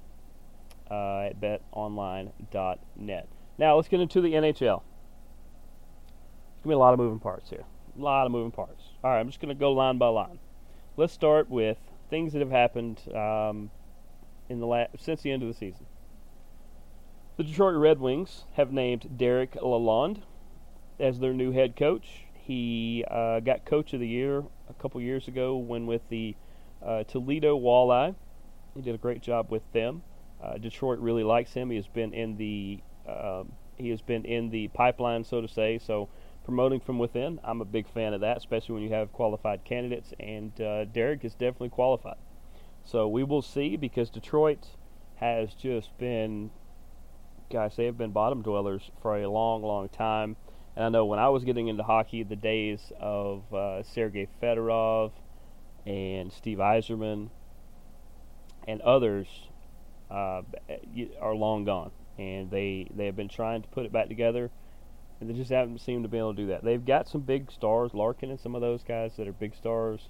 uh, 0.90 1.30
at 1.30 1.40
betonline.net. 1.40 3.28
Now 3.56 3.76
let's 3.76 3.88
get 3.88 4.00
into 4.00 4.20
the 4.20 4.34
NHL. 4.34 4.58
There's 4.58 4.80
gonna 6.64 6.68
be 6.68 6.74
a 6.74 6.78
lot 6.78 6.92
of 6.92 6.98
moving 6.98 7.20
parts 7.20 7.48
here. 7.48 7.64
A 7.96 8.00
lot 8.00 8.26
of 8.26 8.32
moving 8.32 8.50
parts. 8.50 8.82
All 9.02 9.10
right, 9.10 9.20
I'm 9.20 9.28
just 9.28 9.40
gonna 9.40 9.54
go 9.54 9.72
line 9.72 9.98
by 9.98 10.08
line. 10.08 10.38
Let's 10.96 11.12
start 11.12 11.48
with 11.48 11.78
things 12.10 12.32
that 12.32 12.40
have 12.40 12.50
happened 12.50 13.00
um, 13.14 13.70
in 14.48 14.60
the 14.60 14.66
la- 14.66 14.86
since 14.98 15.22
the 15.22 15.30
end 15.30 15.42
of 15.42 15.48
the 15.48 15.54
season. 15.54 15.86
The 17.36 17.44
Detroit 17.44 17.76
Red 17.76 18.00
Wings 18.00 18.44
have 18.54 18.72
named 18.72 19.16
Derek 19.16 19.52
Lalonde 19.54 20.22
as 21.00 21.18
their 21.18 21.32
new 21.32 21.52
head 21.52 21.76
coach. 21.76 22.26
He 22.34 23.04
uh, 23.10 23.40
got 23.40 23.64
Coach 23.64 23.92
of 23.92 24.00
the 24.00 24.06
Year 24.06 24.44
a 24.68 24.74
couple 24.74 25.00
years 25.00 25.28
ago 25.28 25.56
when 25.56 25.86
with 25.86 26.08
the 26.08 26.36
uh, 26.84 27.04
Toledo 27.04 27.58
Walleye. 27.58 28.14
He 28.74 28.82
did 28.82 28.94
a 28.94 28.98
great 28.98 29.22
job 29.22 29.50
with 29.50 29.62
them. 29.72 30.02
Uh, 30.42 30.58
Detroit 30.58 30.98
really 30.98 31.24
likes 31.24 31.54
him. 31.54 31.70
He 31.70 31.76
has 31.76 31.86
been 31.88 32.12
in 32.12 32.36
the 32.36 32.80
um, 33.08 33.52
he 33.76 33.90
has 33.90 34.00
been 34.00 34.24
in 34.24 34.50
the 34.50 34.68
pipeline, 34.68 35.24
so 35.24 35.40
to 35.40 35.48
say. 35.48 35.78
So 35.78 36.08
promoting 36.44 36.80
from 36.80 36.98
within, 36.98 37.40
I'm 37.42 37.60
a 37.60 37.64
big 37.64 37.88
fan 37.88 38.12
of 38.12 38.20
that, 38.20 38.36
especially 38.36 38.74
when 38.74 38.82
you 38.82 38.90
have 38.90 39.12
qualified 39.12 39.64
candidates. 39.64 40.12
And 40.20 40.58
uh, 40.60 40.84
Derek 40.84 41.24
is 41.24 41.32
definitely 41.32 41.70
qualified. 41.70 42.18
So 42.84 43.08
we 43.08 43.24
will 43.24 43.42
see 43.42 43.76
because 43.76 44.10
Detroit 44.10 44.66
has 45.16 45.54
just 45.54 45.96
been, 45.98 46.50
guys, 47.50 47.76
they 47.76 47.86
have 47.86 47.96
been 47.96 48.12
bottom 48.12 48.42
dwellers 48.42 48.90
for 49.00 49.16
a 49.16 49.28
long, 49.28 49.62
long 49.62 49.88
time. 49.88 50.36
And 50.76 50.84
I 50.84 50.88
know 50.88 51.06
when 51.06 51.18
I 51.18 51.28
was 51.28 51.44
getting 51.44 51.68
into 51.68 51.82
hockey, 51.82 52.22
the 52.22 52.36
days 52.36 52.92
of 53.00 53.52
uh, 53.54 53.82
Sergei 53.82 54.28
Fedorov 54.42 55.12
and 55.86 56.32
Steve 56.32 56.58
Yzerman 56.58 57.30
and 58.66 58.80
others 58.82 59.26
uh, 60.10 60.42
are 61.20 61.34
long 61.34 61.64
gone, 61.64 61.90
and 62.18 62.50
they 62.50 62.88
they 62.94 63.06
have 63.06 63.16
been 63.16 63.28
trying 63.28 63.62
to 63.62 63.68
put 63.68 63.84
it 63.84 63.92
back 63.92 64.08
together, 64.08 64.50
and 65.20 65.28
they 65.28 65.34
just 65.34 65.50
haven't 65.50 65.80
seemed 65.80 66.04
to 66.04 66.08
be 66.08 66.18
able 66.18 66.34
to 66.34 66.42
do 66.42 66.48
that. 66.48 66.64
They've 66.64 66.84
got 66.84 67.08
some 67.08 67.22
big 67.22 67.50
stars, 67.50 67.94
Larkin 67.94 68.30
and 68.30 68.40
some 68.40 68.54
of 68.54 68.60
those 68.60 68.82
guys 68.82 69.16
that 69.16 69.28
are 69.28 69.32
big 69.32 69.54
stars. 69.54 70.08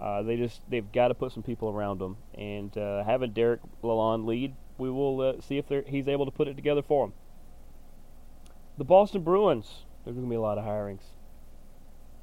Uh, 0.00 0.22
they 0.22 0.36
just 0.36 0.60
they've 0.68 0.90
got 0.92 1.08
to 1.08 1.14
put 1.14 1.32
some 1.32 1.42
people 1.42 1.68
around 1.68 1.98
them, 1.98 2.16
and 2.34 2.76
uh, 2.78 3.04
having 3.04 3.32
Derek 3.32 3.60
Lalonde 3.82 4.26
lead, 4.26 4.54
we 4.78 4.90
will 4.90 5.20
uh, 5.20 5.40
see 5.40 5.58
if 5.58 5.66
he's 5.86 6.06
able 6.06 6.24
to 6.24 6.30
put 6.30 6.48
it 6.48 6.54
together 6.54 6.82
for 6.82 7.06
them. 7.06 7.14
The 8.78 8.84
Boston 8.84 9.22
Bruins, 9.22 9.84
there's 10.04 10.14
going 10.14 10.26
to 10.26 10.30
be 10.30 10.36
a 10.36 10.40
lot 10.40 10.56
of 10.56 10.64
hirings. 10.64 11.02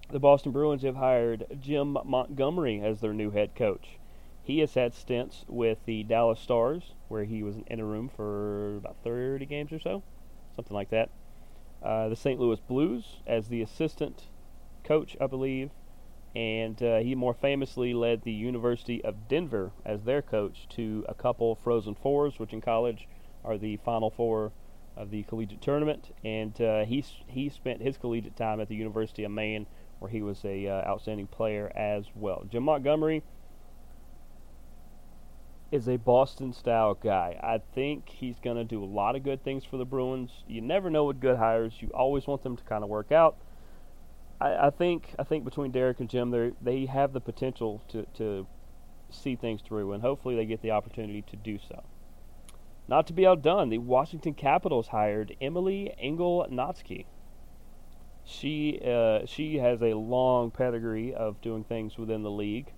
The 0.09 0.19
Boston 0.19 0.53
Bruins 0.53 0.83
have 0.83 0.95
hired 0.95 1.45
Jim 1.59 1.97
Montgomery 2.05 2.79
as 2.79 3.01
their 3.01 3.13
new 3.13 3.31
head 3.31 3.55
coach. 3.55 3.97
He 4.41 4.59
has 4.59 4.75
had 4.75 4.93
stints 4.93 5.43
with 5.47 5.79
the 5.85 6.03
Dallas 6.03 6.39
Stars, 6.39 6.93
where 7.07 7.25
he 7.25 7.43
was 7.43 7.55
in 7.67 7.79
a 7.79 7.85
room 7.85 8.07
for 8.07 8.77
about 8.77 8.95
30 9.03 9.45
games 9.47 9.73
or 9.73 9.79
so, 9.79 10.03
something 10.55 10.75
like 10.75 10.91
that. 10.91 11.09
Uh, 11.83 12.09
the 12.09 12.15
St. 12.15 12.39
Louis 12.39 12.59
Blues 12.59 13.17
as 13.27 13.47
the 13.47 13.61
assistant 13.61 14.23
coach, 14.83 15.15
I 15.19 15.27
believe, 15.27 15.71
and 16.35 16.81
uh, 16.83 16.97
he 16.97 17.15
more 17.15 17.33
famously 17.33 17.93
led 17.93 18.23
the 18.23 18.31
University 18.31 19.03
of 19.03 19.27
Denver 19.27 19.71
as 19.85 20.03
their 20.03 20.21
coach 20.21 20.67
to 20.69 21.05
a 21.07 21.13
couple 21.13 21.55
Frozen 21.55 21.95
Fours, 21.95 22.39
which 22.39 22.53
in 22.53 22.61
college 22.61 23.07
are 23.43 23.57
the 23.57 23.77
Final 23.77 24.09
Four 24.09 24.51
of 24.97 25.11
the 25.11 25.23
collegiate 25.23 25.61
tournament. 25.61 26.13
And 26.23 26.59
uh, 26.59 26.85
he 26.85 27.03
he 27.27 27.49
spent 27.49 27.81
his 27.81 27.97
collegiate 27.97 28.35
time 28.35 28.59
at 28.59 28.67
the 28.67 28.75
University 28.75 29.23
of 29.23 29.31
Maine, 29.31 29.65
where 29.99 30.11
he 30.11 30.21
was 30.21 30.43
a 30.43 30.67
uh, 30.67 30.87
outstanding 30.87 31.27
player 31.27 31.71
as 31.75 32.05
well. 32.15 32.45
Jim 32.49 32.63
Montgomery 32.63 33.23
is 35.75 35.87
a 35.87 35.97
Boston 35.97 36.53
style 36.53 36.93
guy. 36.95 37.37
I 37.43 37.59
think 37.75 38.09
he's 38.09 38.39
going 38.39 38.55
to 38.55 38.63
do 38.63 38.83
a 38.83 38.85
lot 38.85 39.15
of 39.15 39.23
good 39.23 39.43
things 39.43 39.63
for 39.65 39.77
the 39.77 39.85
Bruins. 39.85 40.31
You 40.47 40.61
never 40.61 40.89
know 40.89 41.03
with 41.05 41.19
good 41.19 41.37
hires. 41.37 41.73
You 41.79 41.89
always 41.93 42.25
want 42.25 42.43
them 42.43 42.55
to 42.57 42.63
kind 42.63 42.83
of 42.83 42.89
work 42.89 43.11
out. 43.11 43.37
I, 44.39 44.67
I 44.67 44.69
think 44.69 45.13
I 45.19 45.23
think 45.23 45.43
between 45.43 45.71
Derek 45.71 45.99
and 45.99 46.09
Jim, 46.09 46.31
they 46.31 46.51
they 46.61 46.85
have 46.85 47.13
the 47.13 47.21
potential 47.21 47.81
to, 47.89 48.05
to 48.15 48.47
see 49.09 49.35
things 49.35 49.61
through, 49.61 49.91
and 49.93 50.01
hopefully 50.01 50.35
they 50.35 50.45
get 50.45 50.61
the 50.61 50.71
opportunity 50.71 51.21
to 51.21 51.35
do 51.35 51.59
so. 51.59 51.83
Not 52.87 53.07
to 53.07 53.13
be 53.13 53.25
outdone, 53.25 53.69
the 53.69 53.79
Washington 53.79 54.33
Capitals 54.33 54.89
hired 54.89 55.35
Emily 55.41 55.93
Engel-Natzke. 55.97 57.05
She 58.23 58.79
uh, 58.85 59.25
she 59.25 59.57
has 59.57 59.81
a 59.81 59.93
long 59.93 60.51
pedigree 60.51 61.13
of 61.13 61.41
doing 61.41 61.63
things 61.63 61.97
within 61.97 62.23
the 62.23 62.31
league. 62.31 62.71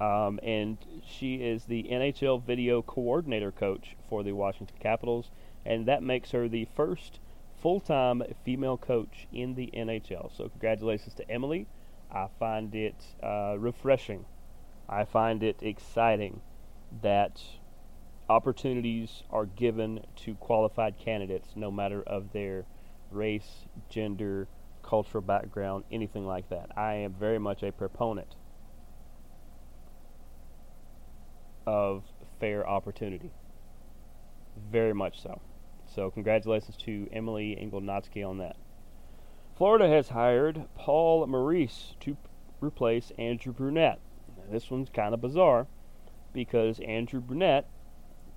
Um, 0.00 0.40
and 0.42 0.76
she 1.06 1.36
is 1.36 1.64
the 1.64 1.84
NHL 1.84 2.42
video 2.42 2.82
coordinator 2.82 3.52
coach 3.52 3.96
for 4.08 4.22
the 4.22 4.32
Washington 4.32 4.76
Capitals, 4.80 5.30
and 5.64 5.86
that 5.86 6.02
makes 6.02 6.32
her 6.32 6.48
the 6.48 6.66
first 6.76 7.20
full-time 7.60 8.22
female 8.44 8.76
coach 8.76 9.26
in 9.32 9.54
the 9.54 9.70
NHL. 9.72 10.36
So 10.36 10.48
congratulations 10.48 11.14
to 11.14 11.30
Emily. 11.30 11.66
I 12.10 12.28
find 12.38 12.74
it 12.74 12.96
uh, 13.22 13.56
refreshing. 13.58 14.26
I 14.88 15.04
find 15.04 15.42
it 15.42 15.58
exciting 15.62 16.40
that 17.02 17.40
opportunities 18.28 19.22
are 19.30 19.46
given 19.46 20.04
to 20.16 20.34
qualified 20.34 20.98
candidates, 20.98 21.50
no 21.54 21.70
matter 21.70 22.02
of 22.02 22.32
their 22.32 22.64
race, 23.10 23.64
gender, 23.88 24.48
cultural 24.82 25.22
background, 25.22 25.84
anything 25.90 26.26
like 26.26 26.48
that. 26.50 26.70
I 26.76 26.94
am 26.94 27.14
very 27.14 27.38
much 27.38 27.62
a 27.62 27.72
proponent 27.72 28.34
of 31.66 32.04
fair 32.40 32.68
opportunity. 32.68 33.30
Very 34.70 34.92
much 34.92 35.22
so. 35.22 35.40
So, 35.86 36.10
congratulations 36.10 36.76
to 36.78 37.08
Emily 37.12 37.56
Engel-Natzke 37.58 38.26
on 38.28 38.38
that. 38.38 38.56
Florida 39.56 39.88
has 39.88 40.08
hired 40.08 40.64
Paul 40.74 41.26
Maurice 41.26 41.94
to 42.00 42.16
replace 42.60 43.12
Andrew 43.18 43.52
Brunette. 43.52 44.00
this 44.50 44.70
one's 44.70 44.90
kind 44.90 45.14
of 45.14 45.20
bizarre 45.20 45.66
because 46.32 46.80
Andrew 46.80 47.20
Brunette 47.20 47.68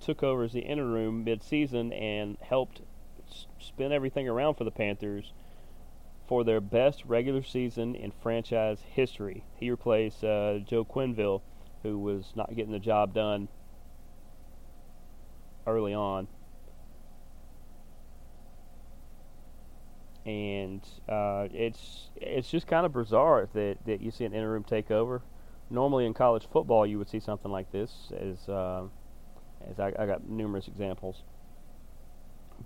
took 0.00 0.22
over 0.22 0.44
as 0.44 0.52
the 0.52 0.60
interim 0.60 1.24
midseason 1.24 1.92
and 2.00 2.38
helped 2.40 2.82
spin 3.58 3.92
everything 3.92 4.28
around 4.28 4.54
for 4.54 4.64
the 4.64 4.70
Panthers 4.70 5.32
for 6.28 6.44
their 6.44 6.60
best 6.60 7.04
regular 7.06 7.42
season 7.42 7.94
in 7.94 8.12
franchise 8.22 8.78
history. 8.92 9.44
He 9.56 9.70
replaced 9.70 10.22
uh, 10.22 10.58
Joe 10.58 10.84
Quenneville, 10.84 11.40
who 11.82 11.98
was 11.98 12.32
not 12.34 12.54
getting 12.54 12.72
the 12.72 12.78
job 12.78 13.14
done 13.14 13.48
early 15.66 15.94
on. 15.94 16.28
And 20.26 20.86
uh, 21.08 21.48
it's 21.52 22.10
it's 22.16 22.50
just 22.50 22.66
kind 22.66 22.84
of 22.84 22.92
bizarre 22.92 23.48
that, 23.54 23.78
that 23.86 24.00
you 24.00 24.10
see 24.10 24.24
an 24.24 24.34
interim 24.34 24.64
takeover. 24.64 25.22
Normally 25.70 26.06
in 26.06 26.14
college 26.14 26.46
football, 26.50 26.86
you 26.86 26.98
would 26.98 27.08
see 27.08 27.20
something 27.20 27.50
like 27.50 27.70
this, 27.72 28.12
as 28.18 28.48
uh, 28.48 28.84
as 29.70 29.78
I, 29.78 29.92
I 29.98 30.06
got 30.06 30.28
numerous 30.28 30.68
examples. 30.68 31.22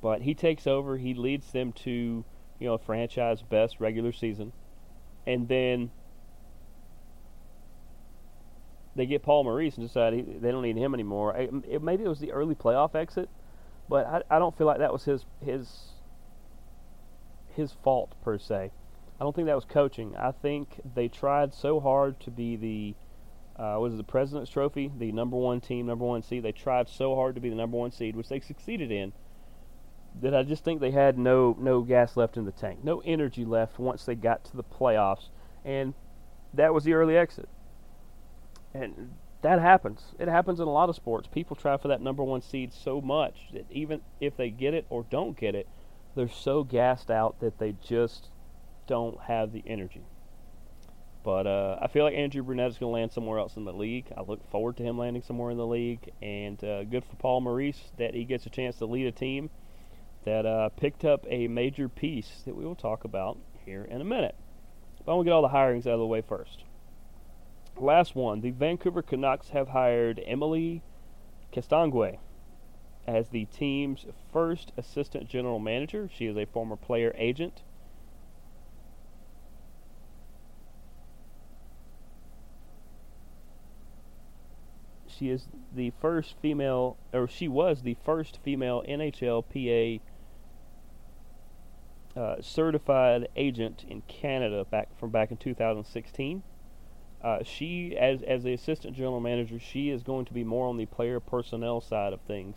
But 0.00 0.22
he 0.22 0.34
takes 0.34 0.66
over. 0.66 0.96
He 0.96 1.14
leads 1.14 1.52
them 1.52 1.72
to 1.84 2.24
you 2.58 2.66
know 2.66 2.74
a 2.74 2.78
franchise 2.78 3.42
best 3.42 3.78
regular 3.78 4.12
season, 4.12 4.52
and 5.26 5.46
then 5.46 5.90
they 8.94 9.06
get 9.06 9.22
Paul 9.22 9.44
Maurice 9.44 9.76
and 9.76 9.86
decide 9.86 10.12
he, 10.12 10.22
they 10.22 10.50
don't 10.50 10.62
need 10.62 10.76
him 10.76 10.94
anymore. 10.94 11.34
It, 11.36 11.82
maybe 11.82 12.04
it 12.04 12.08
was 12.08 12.20
the 12.20 12.32
early 12.32 12.54
playoff 12.54 12.94
exit, 12.94 13.28
but 13.88 14.06
I, 14.06 14.36
I 14.36 14.38
don't 14.38 14.56
feel 14.56 14.66
like 14.66 14.78
that 14.78 14.92
was 14.92 15.04
his 15.04 15.24
his 15.44 15.92
his 17.54 17.72
fault 17.72 18.14
per 18.22 18.38
se. 18.38 18.70
I 19.20 19.24
don't 19.24 19.34
think 19.34 19.46
that 19.46 19.54
was 19.54 19.64
coaching. 19.64 20.16
I 20.16 20.32
think 20.32 20.80
they 20.94 21.08
tried 21.08 21.54
so 21.54 21.80
hard 21.80 22.18
to 22.20 22.30
be 22.30 22.56
the 22.56 22.94
uh, 23.62 23.78
was 23.78 23.96
the 23.96 24.04
President's 24.04 24.50
Trophy, 24.50 24.90
the 24.98 25.12
number 25.12 25.36
one 25.36 25.60
team, 25.60 25.86
number 25.86 26.04
one 26.04 26.22
seed. 26.22 26.42
They 26.42 26.52
tried 26.52 26.88
so 26.88 27.14
hard 27.14 27.34
to 27.34 27.40
be 27.40 27.50
the 27.50 27.54
number 27.54 27.76
one 27.76 27.92
seed, 27.92 28.16
which 28.16 28.28
they 28.28 28.40
succeeded 28.40 28.90
in. 28.90 29.12
That 30.20 30.34
I 30.34 30.42
just 30.42 30.64
think 30.64 30.80
they 30.80 30.90
had 30.90 31.18
no 31.18 31.56
no 31.58 31.80
gas 31.80 32.16
left 32.16 32.36
in 32.36 32.44
the 32.44 32.52
tank, 32.52 32.84
no 32.84 33.00
energy 33.00 33.46
left 33.46 33.78
once 33.78 34.04
they 34.04 34.14
got 34.14 34.44
to 34.44 34.56
the 34.56 34.64
playoffs, 34.64 35.28
and 35.64 35.94
that 36.52 36.74
was 36.74 36.84
the 36.84 36.92
early 36.92 37.16
exit. 37.16 37.48
And 38.74 39.12
that 39.42 39.60
happens. 39.60 40.14
It 40.18 40.28
happens 40.28 40.60
in 40.60 40.66
a 40.66 40.72
lot 40.72 40.88
of 40.88 40.96
sports. 40.96 41.28
People 41.28 41.56
try 41.56 41.76
for 41.76 41.88
that 41.88 42.00
number 42.00 42.22
one 42.22 42.40
seed 42.40 42.72
so 42.72 43.00
much 43.00 43.48
that 43.52 43.66
even 43.70 44.00
if 44.20 44.36
they 44.36 44.50
get 44.50 44.72
it 44.72 44.86
or 44.88 45.04
don't 45.10 45.36
get 45.36 45.54
it, 45.54 45.68
they're 46.14 46.28
so 46.28 46.62
gassed 46.62 47.10
out 47.10 47.40
that 47.40 47.58
they 47.58 47.74
just 47.82 48.28
don't 48.86 49.20
have 49.22 49.52
the 49.52 49.64
energy. 49.66 50.02
But 51.24 51.46
uh, 51.46 51.78
I 51.80 51.86
feel 51.86 52.04
like 52.04 52.14
Andrew 52.14 52.42
Brunette 52.42 52.70
is 52.70 52.78
going 52.78 52.90
to 52.90 52.94
land 52.94 53.12
somewhere 53.12 53.38
else 53.38 53.56
in 53.56 53.64
the 53.64 53.72
league. 53.72 54.06
I 54.16 54.22
look 54.22 54.48
forward 54.50 54.76
to 54.78 54.82
him 54.82 54.98
landing 54.98 55.22
somewhere 55.22 55.50
in 55.50 55.56
the 55.56 55.66
league. 55.66 56.10
And 56.20 56.62
uh, 56.64 56.84
good 56.84 57.04
for 57.04 57.16
Paul 57.16 57.40
Maurice 57.40 57.92
that 57.98 58.14
he 58.14 58.24
gets 58.24 58.46
a 58.46 58.50
chance 58.50 58.76
to 58.78 58.86
lead 58.86 59.06
a 59.06 59.12
team 59.12 59.50
that 60.24 60.46
uh, 60.46 60.68
picked 60.70 61.04
up 61.04 61.24
a 61.28 61.48
major 61.48 61.88
piece 61.88 62.42
that 62.44 62.56
we 62.56 62.64
will 62.64 62.74
talk 62.74 63.04
about 63.04 63.38
here 63.64 63.84
in 63.84 64.00
a 64.00 64.04
minute. 64.04 64.34
But 65.04 65.12
I 65.12 65.14
want 65.14 65.26
to 65.26 65.30
get 65.30 65.34
all 65.34 65.42
the 65.42 65.48
hirings 65.48 65.86
out 65.86 65.94
of 65.94 66.00
the 66.00 66.06
way 66.06 66.22
first. 66.22 66.64
Last 67.78 68.14
one 68.14 68.40
the 68.40 68.50
Vancouver 68.50 69.02
Canucks 69.02 69.50
have 69.50 69.68
hired 69.68 70.22
Emily 70.24 70.82
Castonguay 71.52 72.18
as 73.06 73.28
the 73.28 73.46
team's 73.46 74.06
first 74.32 74.72
assistant 74.76 75.28
general 75.28 75.58
manager. 75.58 76.08
She 76.12 76.26
is 76.26 76.36
a 76.36 76.46
former 76.46 76.76
player 76.76 77.12
agent. 77.16 77.62
She 85.08 85.28
is 85.28 85.48
the 85.74 85.92
first 86.00 86.36
female, 86.40 86.96
or 87.12 87.28
she 87.28 87.46
was 87.46 87.82
the 87.82 87.96
first 88.04 88.38
female 88.42 88.82
NHLPA 88.88 90.00
uh, 92.16 92.36
certified 92.40 93.28
agent 93.36 93.84
in 93.88 94.02
Canada 94.02 94.64
back 94.64 94.88
from 94.98 95.10
back 95.10 95.30
in 95.30 95.36
2016. 95.36 96.42
Uh, 97.22 97.42
she, 97.44 97.96
as 97.96 98.22
as 98.22 98.42
the 98.42 98.52
assistant 98.52 98.96
general 98.96 99.20
manager, 99.20 99.58
she 99.58 99.90
is 99.90 100.02
going 100.02 100.24
to 100.24 100.32
be 100.32 100.42
more 100.42 100.66
on 100.66 100.76
the 100.76 100.86
player 100.86 101.20
personnel 101.20 101.80
side 101.80 102.12
of 102.12 102.20
things, 102.22 102.56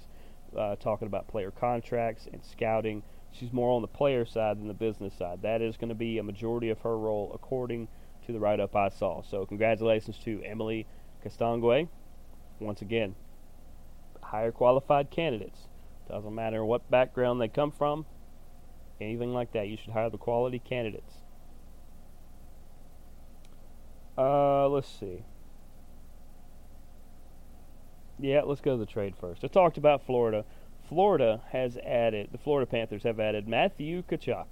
uh, 0.57 0.75
talking 0.77 1.07
about 1.07 1.27
player 1.27 1.51
contracts 1.51 2.27
and 2.31 2.43
scouting. 2.43 3.03
She's 3.31 3.53
more 3.53 3.75
on 3.75 3.81
the 3.81 3.87
player 3.87 4.25
side 4.25 4.57
than 4.57 4.67
the 4.67 4.73
business 4.73 5.13
side. 5.13 5.41
That 5.43 5.61
is 5.61 5.77
going 5.77 5.89
to 5.89 5.95
be 5.95 6.17
a 6.17 6.23
majority 6.23 6.69
of 6.69 6.79
her 6.79 6.97
role, 6.97 7.31
according 7.33 7.89
to 8.25 8.31
the 8.31 8.39
write 8.39 8.59
up 8.59 8.75
I 8.75 8.89
saw. 8.89 9.21
So, 9.21 9.45
congratulations 9.45 10.17
to 10.19 10.41
Emily 10.43 10.87
Castonguay. 11.23 11.87
Once 12.59 12.81
again, 12.81 13.15
higher 14.21 14.51
qualified 14.51 15.11
candidates. 15.11 15.67
Doesn't 16.09 16.33
matter 16.33 16.65
what 16.65 16.89
background 16.89 17.39
they 17.39 17.49
come 17.49 17.71
from, 17.71 18.05
anything 18.99 19.33
like 19.33 19.51
that. 19.53 19.67
You 19.67 19.77
should 19.77 19.93
hire 19.93 20.09
the 20.09 20.17
quality 20.17 20.59
candidates. 20.59 21.24
Uh, 24.17 24.67
let's 24.69 24.87
see. 24.87 25.23
Yeah, 28.19 28.41
let's 28.43 28.61
go 28.61 28.73
to 28.73 28.77
the 28.77 28.85
trade 28.85 29.15
first. 29.19 29.43
I 29.43 29.47
talked 29.47 29.77
about 29.77 30.05
Florida. 30.05 30.45
Florida 30.87 31.41
has 31.51 31.77
added, 31.77 32.29
the 32.31 32.37
Florida 32.37 32.69
Panthers 32.69 33.03
have 33.03 33.19
added 33.19 33.47
Matthew 33.47 34.03
Tkachuk. 34.03 34.45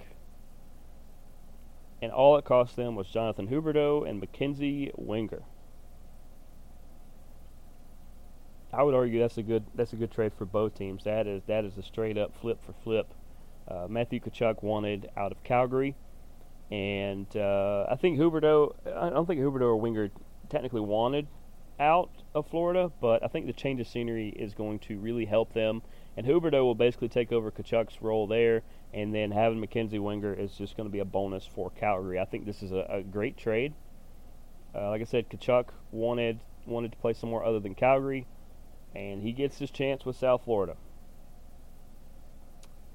And 2.01 2.11
all 2.11 2.35
it 2.37 2.43
cost 2.43 2.75
them 2.75 2.95
was 2.95 3.07
Jonathan 3.07 3.47
Huberdeau 3.47 4.07
and 4.07 4.19
Mackenzie 4.19 4.91
Weegar. 4.99 5.43
I 8.73 8.81
would 8.81 8.95
argue 8.95 9.19
that's 9.19 9.37
a 9.37 9.43
good 9.43 9.63
that's 9.75 9.93
a 9.93 9.95
good 9.95 10.11
trade 10.11 10.33
for 10.35 10.45
both 10.45 10.75
teams. 10.75 11.03
That 11.03 11.27
is 11.27 11.43
that 11.45 11.63
is 11.63 11.77
a 11.77 11.83
straight 11.83 12.17
up 12.17 12.33
flip 12.41 12.59
for 12.65 12.73
flip. 12.83 13.13
Uh, 13.67 13.85
Matthew 13.87 14.19
Tkachuk 14.19 14.63
wanted 14.63 15.09
out 15.15 15.31
of 15.31 15.43
Calgary, 15.43 15.95
and 16.73 17.37
uh, 17.37 17.85
I 17.87 17.95
think 17.95 18.17
Huberdeau. 18.17 18.73
I 18.87 19.11
don't 19.11 19.27
think 19.27 19.39
Huberdeau 19.39 19.75
or 19.75 19.79
Weegar 19.79 20.09
technically 20.49 20.81
wanted 20.81 21.27
out 21.79 22.09
of 22.33 22.47
Florida, 22.47 22.91
but 22.99 23.23
I 23.23 23.27
think 23.27 23.45
the 23.45 23.53
change 23.53 23.79
of 23.79 23.87
scenery 23.87 24.29
is 24.29 24.55
going 24.55 24.79
to 24.79 24.97
really 24.97 25.25
help 25.25 25.53
them. 25.53 25.83
And 26.17 26.25
Huberdeau 26.25 26.63
will 26.63 26.73
basically 26.73 27.09
take 27.09 27.31
over 27.31 27.51
Tkachuk's 27.51 28.01
role 28.01 28.25
there, 28.25 28.63
and 28.91 29.13
then 29.13 29.29
having 29.29 29.59
Mackenzie 29.59 29.99
Weegar 29.99 30.37
is 30.37 30.53
just 30.53 30.75
going 30.75 30.89
to 30.89 30.91
be 30.91 30.97
a 30.97 31.05
bonus 31.05 31.45
for 31.45 31.69
Calgary. 31.69 32.19
I 32.19 32.25
think 32.25 32.47
this 32.47 32.63
is 32.63 32.71
a, 32.71 32.87
a 32.89 33.03
great 33.03 33.37
trade. 33.37 33.73
Uh, 34.73 34.89
like 34.89 35.01
I 35.01 35.05
said, 35.05 35.29
Tkachuk 35.29 35.65
wanted 35.91 36.39
wanted 36.65 36.91
to 36.93 36.97
play 36.97 37.13
somewhere 37.13 37.43
other 37.43 37.59
than 37.59 37.75
Calgary, 37.75 38.25
and 38.95 39.21
he 39.21 39.31
gets 39.31 39.59
his 39.59 39.69
chance 39.69 40.05
with 40.05 40.15
South 40.15 40.43
Florida. 40.43 40.75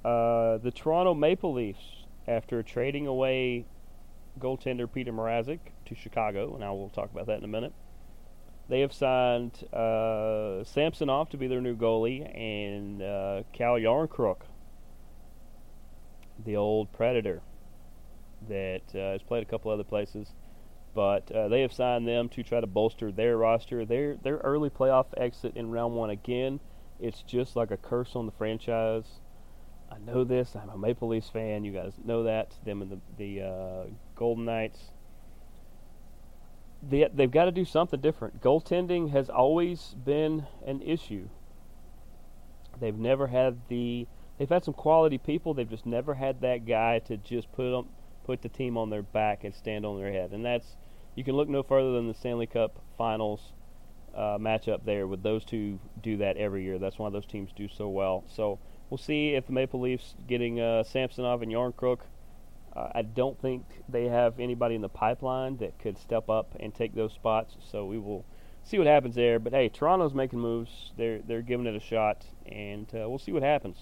Uh, 0.05 0.59
the 0.59 0.73
Toronto 0.75 1.15
Maple 1.15 1.53
Leafs, 1.53 1.98
after 2.29 2.63
trading 2.63 3.07
away 3.07 3.65
goaltender 4.39 4.91
Peter 4.93 5.13
Mrazek 5.13 5.59
to 5.87 5.95
Chicago, 5.95 6.55
and 6.55 6.63
I 6.63 6.71
will 6.71 6.91
talk 6.91 7.11
about 7.11 7.27
that 7.27 7.39
in 7.39 7.45
a 7.45 7.49
minute. 7.49 7.73
They 8.69 8.81
have 8.81 8.93
signed 8.93 9.65
uh, 9.73 10.63
Samsonov 10.63 11.31
to 11.31 11.39
be 11.39 11.47
their 11.47 11.63
new 11.63 11.75
goalie 11.75 12.23
and 12.39 13.03
uh, 13.03 13.43
Cal 13.53 13.77
Järnkrok, 13.77 14.43
the 16.45 16.57
old 16.57 16.93
Predator 16.93 17.41
that 18.49 18.83
uh, 18.95 19.13
has 19.13 19.23
played 19.23 19.43
a 19.43 19.47
couple 19.47 19.71
other 19.71 19.85
places. 19.85 20.35
But 20.95 21.31
uh, 21.33 21.49
they 21.49 21.63
have 21.63 21.73
signed 21.73 22.07
them 22.07 22.29
to 22.31 22.43
try 22.43 22.61
to 22.61 22.67
bolster 22.67 23.11
their 23.11 23.37
roster. 23.37 23.85
Their 23.85 24.17
their 24.17 24.39
early 24.39 24.71
playoff 24.71 25.07
exit 25.17 25.57
in 25.57 25.71
round 25.71 25.95
one 25.95 26.11
again. 26.11 26.61
It's 27.01 27.23
just 27.23 27.57
like 27.57 27.71
a 27.71 27.77
curse 27.77 28.17
on 28.17 28.27
the 28.27 28.33
franchise. 28.33 29.21
I 29.91 29.99
know 29.99 30.25
this. 30.25 30.55
I'm 30.55 30.69
a 30.69 30.79
Maple 30.79 31.09
Leafs 31.09 31.31
fan. 31.31 31.65
You 31.65 31.73
guys 31.73 31.93
know 32.05 32.25
that. 32.25 32.55
Them 32.65 32.83
and 32.83 32.91
the 32.91 33.01
the 33.17 33.43
uh, 33.43 33.85
Golden 34.15 34.45
Knights 34.45 34.91
they, 36.83 37.09
they've 37.13 37.31
got 37.31 37.47
to 37.47 37.53
do 37.53 37.65
something 37.65 38.01
different. 38.01 38.41
Goaltending 38.41 39.11
has 39.11 39.29
always 39.29 39.95
been 40.05 40.47
an 40.67 40.83
issue. 40.83 41.29
They've 42.81 42.97
never 42.97 43.27
had 43.27 43.59
the. 43.69 44.07
They've 44.39 44.49
had 44.49 44.65
some 44.65 44.75
quality 44.75 45.19
people. 45.19 45.53
They've 45.53 45.69
just 45.69 45.85
never 45.85 46.15
had 46.15 46.41
that 46.43 46.65
guy 46.65 47.01
to 47.01 47.17
just 47.17 47.51
put 47.51 47.71
them, 47.71 47.87
put 48.25 48.43
the 48.43 48.49
team 48.49 48.77
on 48.77 48.91
their 48.91 49.03
back 49.03 49.43
and 49.43 49.53
stand 49.53 49.85
on 49.85 49.99
their 49.99 50.13
head. 50.13 50.31
And 50.31 50.45
that's 50.45 50.77
you 51.17 51.25
can 51.25 51.35
look 51.35 51.49
no 51.49 51.65
further 51.65 51.93
than 51.93 52.07
the 52.07 52.15
Stanley 52.15 52.47
Cup 52.47 52.79
Finals 52.97 53.53
uh, 54.15 54.39
matchup 54.39 54.85
there. 54.85 55.09
With 55.09 55.25
those 55.25 55.45
two 55.45 55.81
do 56.01 56.19
that 56.19 56.37
every 56.37 56.63
year. 56.63 56.79
That's 56.79 56.99
why 56.99 57.11
those 57.11 57.27
teams 57.27 57.51
do 57.57 57.67
so 57.67 57.89
well. 57.89 58.23
So 58.29 58.61
we'll 58.91 58.99
see 58.99 59.35
if 59.35 59.47
the 59.47 59.53
Maple 59.53 59.81
Leafs 59.81 60.15
getting 60.27 60.61
uh, 60.61 60.83
Samsonov 60.85 61.43
and 61.43 61.53
Järnkrok 61.53 62.01
uh, 62.79 62.91
I 62.95 63.03
don't 63.03 63.41
think 63.41 63.65
they 63.89 64.05
have 64.05 64.39
anybody 64.39 64.77
in 64.77 64.83
the 64.83 64.89
pipeline 64.89 65.57
that 65.57 65.79
could 65.81 65.99
step 65.99 66.29
up 66.29 66.55
and 66.61 66.73
take 66.73 66.95
those 66.95 67.13
spots. 67.13 67.57
So 67.73 67.87
we 67.87 67.99
will 67.99 68.25
see 68.63 68.79
what 68.79 68.87
happens 68.87 69.17
there. 69.17 69.41
But 69.41 69.53
hey, 69.53 69.69
Toronto's 69.69 70.15
making 70.15 70.39
moves. 70.39 70.93
They're 70.97 71.19
they're 71.19 71.43
giving 71.43 71.67
it 71.67 71.75
a 71.75 71.81
shot, 71.81 72.25
and 72.47 72.87
uh, 72.95 73.09
we'll 73.09 73.19
see 73.19 73.33
what 73.33 73.43
happens. 73.43 73.79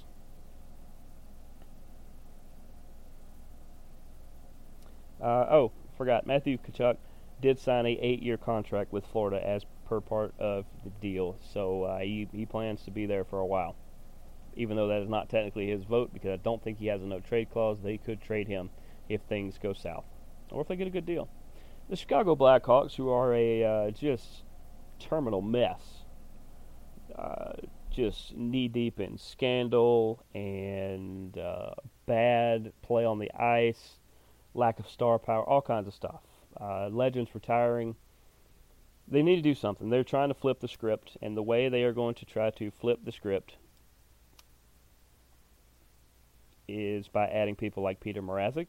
Uh, 5.21 5.47
oh, 5.51 5.73
forgot 5.99 6.27
Matthew 6.27 6.57
Tkachuk. 6.57 6.97
did 7.43 7.59
sign 7.59 7.85
a 7.87 7.99
eight-year 8.01 8.39
contract 8.39 8.93
with 8.93 9.05
Florida 9.07 9.47
as 9.47 9.65
per 9.87 10.01
part 10.01 10.33
of 10.39 10.65
the 10.85 10.91
deal. 11.01 11.37
So 11.53 11.83
uh, 11.83 11.99
he 11.99 12.29
he 12.33 12.47
plans 12.47 12.83
to 12.85 12.91
be 12.91 13.05
there 13.05 13.25
for 13.25 13.41
a 13.41 13.47
while, 13.47 13.77
even 14.57 14.77
though 14.77 14.89
that 14.89 15.03
is 15.03 15.09
not 15.09 15.29
technically 15.29 15.69
his 15.69 15.85
vote 15.85 16.13
because 16.13 16.31
I 16.31 16.37
don't 16.37 16.63
think 16.63 16.79
he 16.79 16.87
has 16.87 17.03
a 17.03 17.07
no 17.07 17.21
trade 17.21 17.51
clause. 17.51 17.79
They 17.83 17.99
could 17.99 18.21
trade 18.21 18.49
him 18.49 18.71
if 19.09 19.21
things 19.23 19.59
go 19.63 19.73
south, 19.73 20.07
or 20.51 20.63
if 20.63 20.69
they 20.69 20.77
get 20.77 20.87
a 20.87 20.91
good 20.91 21.07
deal. 21.07 21.29
The 21.89 21.97
Chicago 21.97 22.35
Blackhawks, 22.35 22.97
who 22.97 23.11
are 23.11 23.33
a 23.35 23.63
uh, 23.63 23.91
just 23.91 24.43
terminal 24.99 25.43
mess, 25.43 25.81
uh, 27.17 27.53
just 27.91 28.37
knee 28.37 28.67
deep 28.67 28.99
in 28.99 29.19
scandal 29.19 30.25
and 30.35 31.39
uh, 31.39 31.71
bad 32.07 32.73
play 32.83 33.05
on 33.05 33.19
the 33.19 33.31
ice, 33.33 34.01
lack 34.55 34.81
of 34.81 34.89
star 34.89 35.19
power, 35.19 35.45
all 35.45 35.63
kinds 35.63 35.87
of 35.87 35.95
stuff. 35.95 36.23
Uh, 36.61 36.89
legends 36.89 37.35
retiring. 37.35 37.95
They 39.07 39.23
need 39.23 39.37
to 39.37 39.43
do 39.43 39.55
something. 39.55 39.91
They're 39.91 40.03
trying 40.03 40.29
to 40.29 40.35
flip 40.35 40.59
the 40.59 40.67
script, 40.67 41.17
and 41.23 41.37
the 41.37 41.43
way 41.43 41.69
they 41.69 41.85
are 41.85 41.93
going 41.93 42.15
to 42.17 42.25
try 42.25 42.51
to 42.51 42.71
flip 42.73 43.01
the 43.05 43.13
script 43.13 43.57
is 46.69 47.09
by 47.09 47.27
adding 47.27 47.57
people 47.57 47.83
like 47.83 48.01
Peter 48.01 48.23
Mrazek 48.23 48.69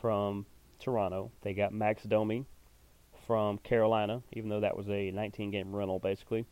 from 0.00 0.46
Toronto. 0.78 1.30
They 1.42 1.54
got 1.54 1.72
Max 1.72 2.02
Domi 2.02 2.46
from 3.26 3.58
Carolina, 3.58 4.22
even 4.32 4.50
though 4.50 4.60
that 4.60 4.76
was 4.76 4.88
a 4.88 5.10
19 5.10 5.50
game 5.50 5.74
rental 5.74 5.98
basically. 5.98 6.46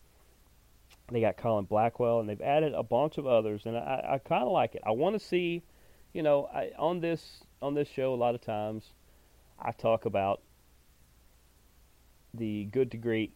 They 1.11 1.21
got 1.21 1.37
Colin 1.37 1.65
Blackwell, 1.65 2.21
and 2.21 2.29
they've 2.29 2.41
added 2.41 2.75
a 2.75 2.83
bunch 2.83 3.19
of 3.19 3.27
others, 3.27 3.67
and 3.67 3.77
I, 3.77 4.13
I 4.15 4.19
kind 4.19 4.45
of 4.45 4.53
like 4.53 4.75
it. 4.75 4.83
I 4.87 4.93
want 4.93 5.19
to 5.19 5.21
see, 5.21 5.63
you 6.13 6.23
know, 6.23 6.49
I, 6.53 6.71
on 6.79 7.01
this 7.01 7.43
on 7.61 7.75
this 7.75 7.89
show 7.89 8.15
a 8.15 8.17
lot 8.17 8.35
of 8.35 8.41
times, 8.41 8.85
I 9.59 9.73
talk 9.73 10.07
about 10.07 10.41
the 12.35 12.65
Good 12.65 12.91
to 12.93 12.97
Great 12.97 13.35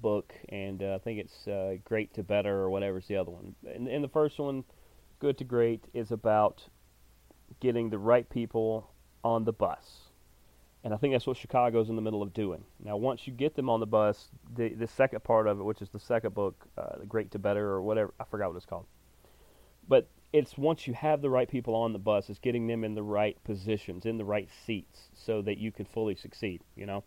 book, 0.00 0.34
and 0.48 0.82
uh, 0.82 0.94
I 0.94 0.98
think 0.98 1.20
it's 1.20 1.46
uh, 1.46 1.76
Great 1.84 2.14
to 2.14 2.22
Better 2.22 2.54
or 2.54 2.70
whatever's 2.70 3.06
the 3.06 3.16
other 3.16 3.30
one. 3.30 3.54
And 3.72 3.88
in 3.88 4.02
the 4.02 4.08
first 4.08 4.38
one, 4.38 4.64
Good 5.24 5.38
to 5.38 5.44
Great 5.44 5.86
is 5.94 6.12
about 6.12 6.68
getting 7.58 7.88
the 7.88 7.98
right 7.98 8.28
people 8.28 8.90
on 9.24 9.44
the 9.44 9.54
bus. 9.54 10.10
And 10.84 10.92
I 10.92 10.98
think 10.98 11.14
that's 11.14 11.26
what 11.26 11.38
Chicago's 11.38 11.88
in 11.88 11.96
the 11.96 12.02
middle 12.02 12.22
of 12.22 12.34
doing. 12.34 12.62
Now, 12.78 12.98
once 12.98 13.26
you 13.26 13.32
get 13.32 13.56
them 13.56 13.70
on 13.70 13.80
the 13.80 13.86
bus, 13.86 14.28
the 14.54 14.74
the 14.74 14.86
second 14.86 15.24
part 15.24 15.46
of 15.46 15.58
it, 15.58 15.62
which 15.62 15.80
is 15.80 15.88
the 15.88 15.98
second 15.98 16.34
book, 16.34 16.66
uh, 16.76 16.98
the 16.98 17.06
Great 17.06 17.30
to 17.30 17.38
Better 17.38 17.66
or 17.70 17.80
whatever, 17.80 18.12
I 18.20 18.24
forgot 18.24 18.48
what 18.48 18.58
it's 18.58 18.66
called. 18.66 18.84
But 19.88 20.10
it's 20.34 20.58
once 20.58 20.86
you 20.86 20.92
have 20.92 21.22
the 21.22 21.30
right 21.30 21.48
people 21.48 21.74
on 21.74 21.94
the 21.94 21.98
bus, 21.98 22.28
it's 22.28 22.38
getting 22.38 22.66
them 22.66 22.84
in 22.84 22.94
the 22.94 23.02
right 23.02 23.42
positions, 23.44 24.04
in 24.04 24.18
the 24.18 24.26
right 24.26 24.50
seats, 24.66 25.08
so 25.14 25.40
that 25.40 25.56
you 25.56 25.72
can 25.72 25.86
fully 25.86 26.16
succeed. 26.16 26.60
You 26.76 26.84
know, 26.84 27.02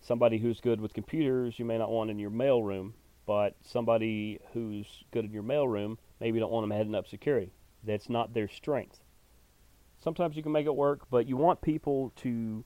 somebody 0.00 0.38
who's 0.38 0.62
good 0.62 0.80
with 0.80 0.94
computers, 0.94 1.58
you 1.58 1.66
may 1.66 1.76
not 1.76 1.90
want 1.90 2.08
in 2.08 2.18
your 2.18 2.30
mailroom, 2.30 2.94
but 3.26 3.56
somebody 3.62 4.40
who's 4.54 5.04
good 5.10 5.26
in 5.26 5.32
your 5.32 5.42
mailroom, 5.42 5.98
maybe 6.20 6.36
you 6.36 6.40
don't 6.40 6.52
want 6.52 6.64
them 6.64 6.76
heading 6.76 6.94
up 6.94 7.08
security. 7.08 7.52
That's 7.84 8.08
not 8.08 8.34
their 8.34 8.48
strength. 8.48 9.00
Sometimes 10.02 10.36
you 10.36 10.42
can 10.42 10.52
make 10.52 10.66
it 10.66 10.74
work, 10.74 11.00
but 11.10 11.26
you 11.26 11.36
want 11.36 11.60
people 11.60 12.12
to 12.16 12.64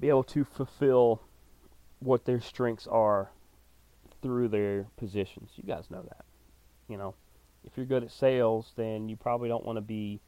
be 0.00 0.08
able 0.08 0.24
to 0.24 0.44
fulfill 0.44 1.22
what 2.00 2.24
their 2.24 2.40
strengths 2.40 2.86
are 2.86 3.30
through 4.22 4.48
their 4.48 4.86
positions. 4.96 5.50
You 5.56 5.64
guys 5.64 5.90
know 5.90 6.02
that. 6.02 6.24
You 6.88 6.96
know, 6.96 7.14
if 7.64 7.76
you're 7.76 7.86
good 7.86 8.04
at 8.04 8.10
sales, 8.10 8.72
then 8.76 9.08
you 9.08 9.16
probably 9.16 9.48
don't 9.48 9.64
want 9.64 9.76
to 9.76 9.82
be 9.82 10.20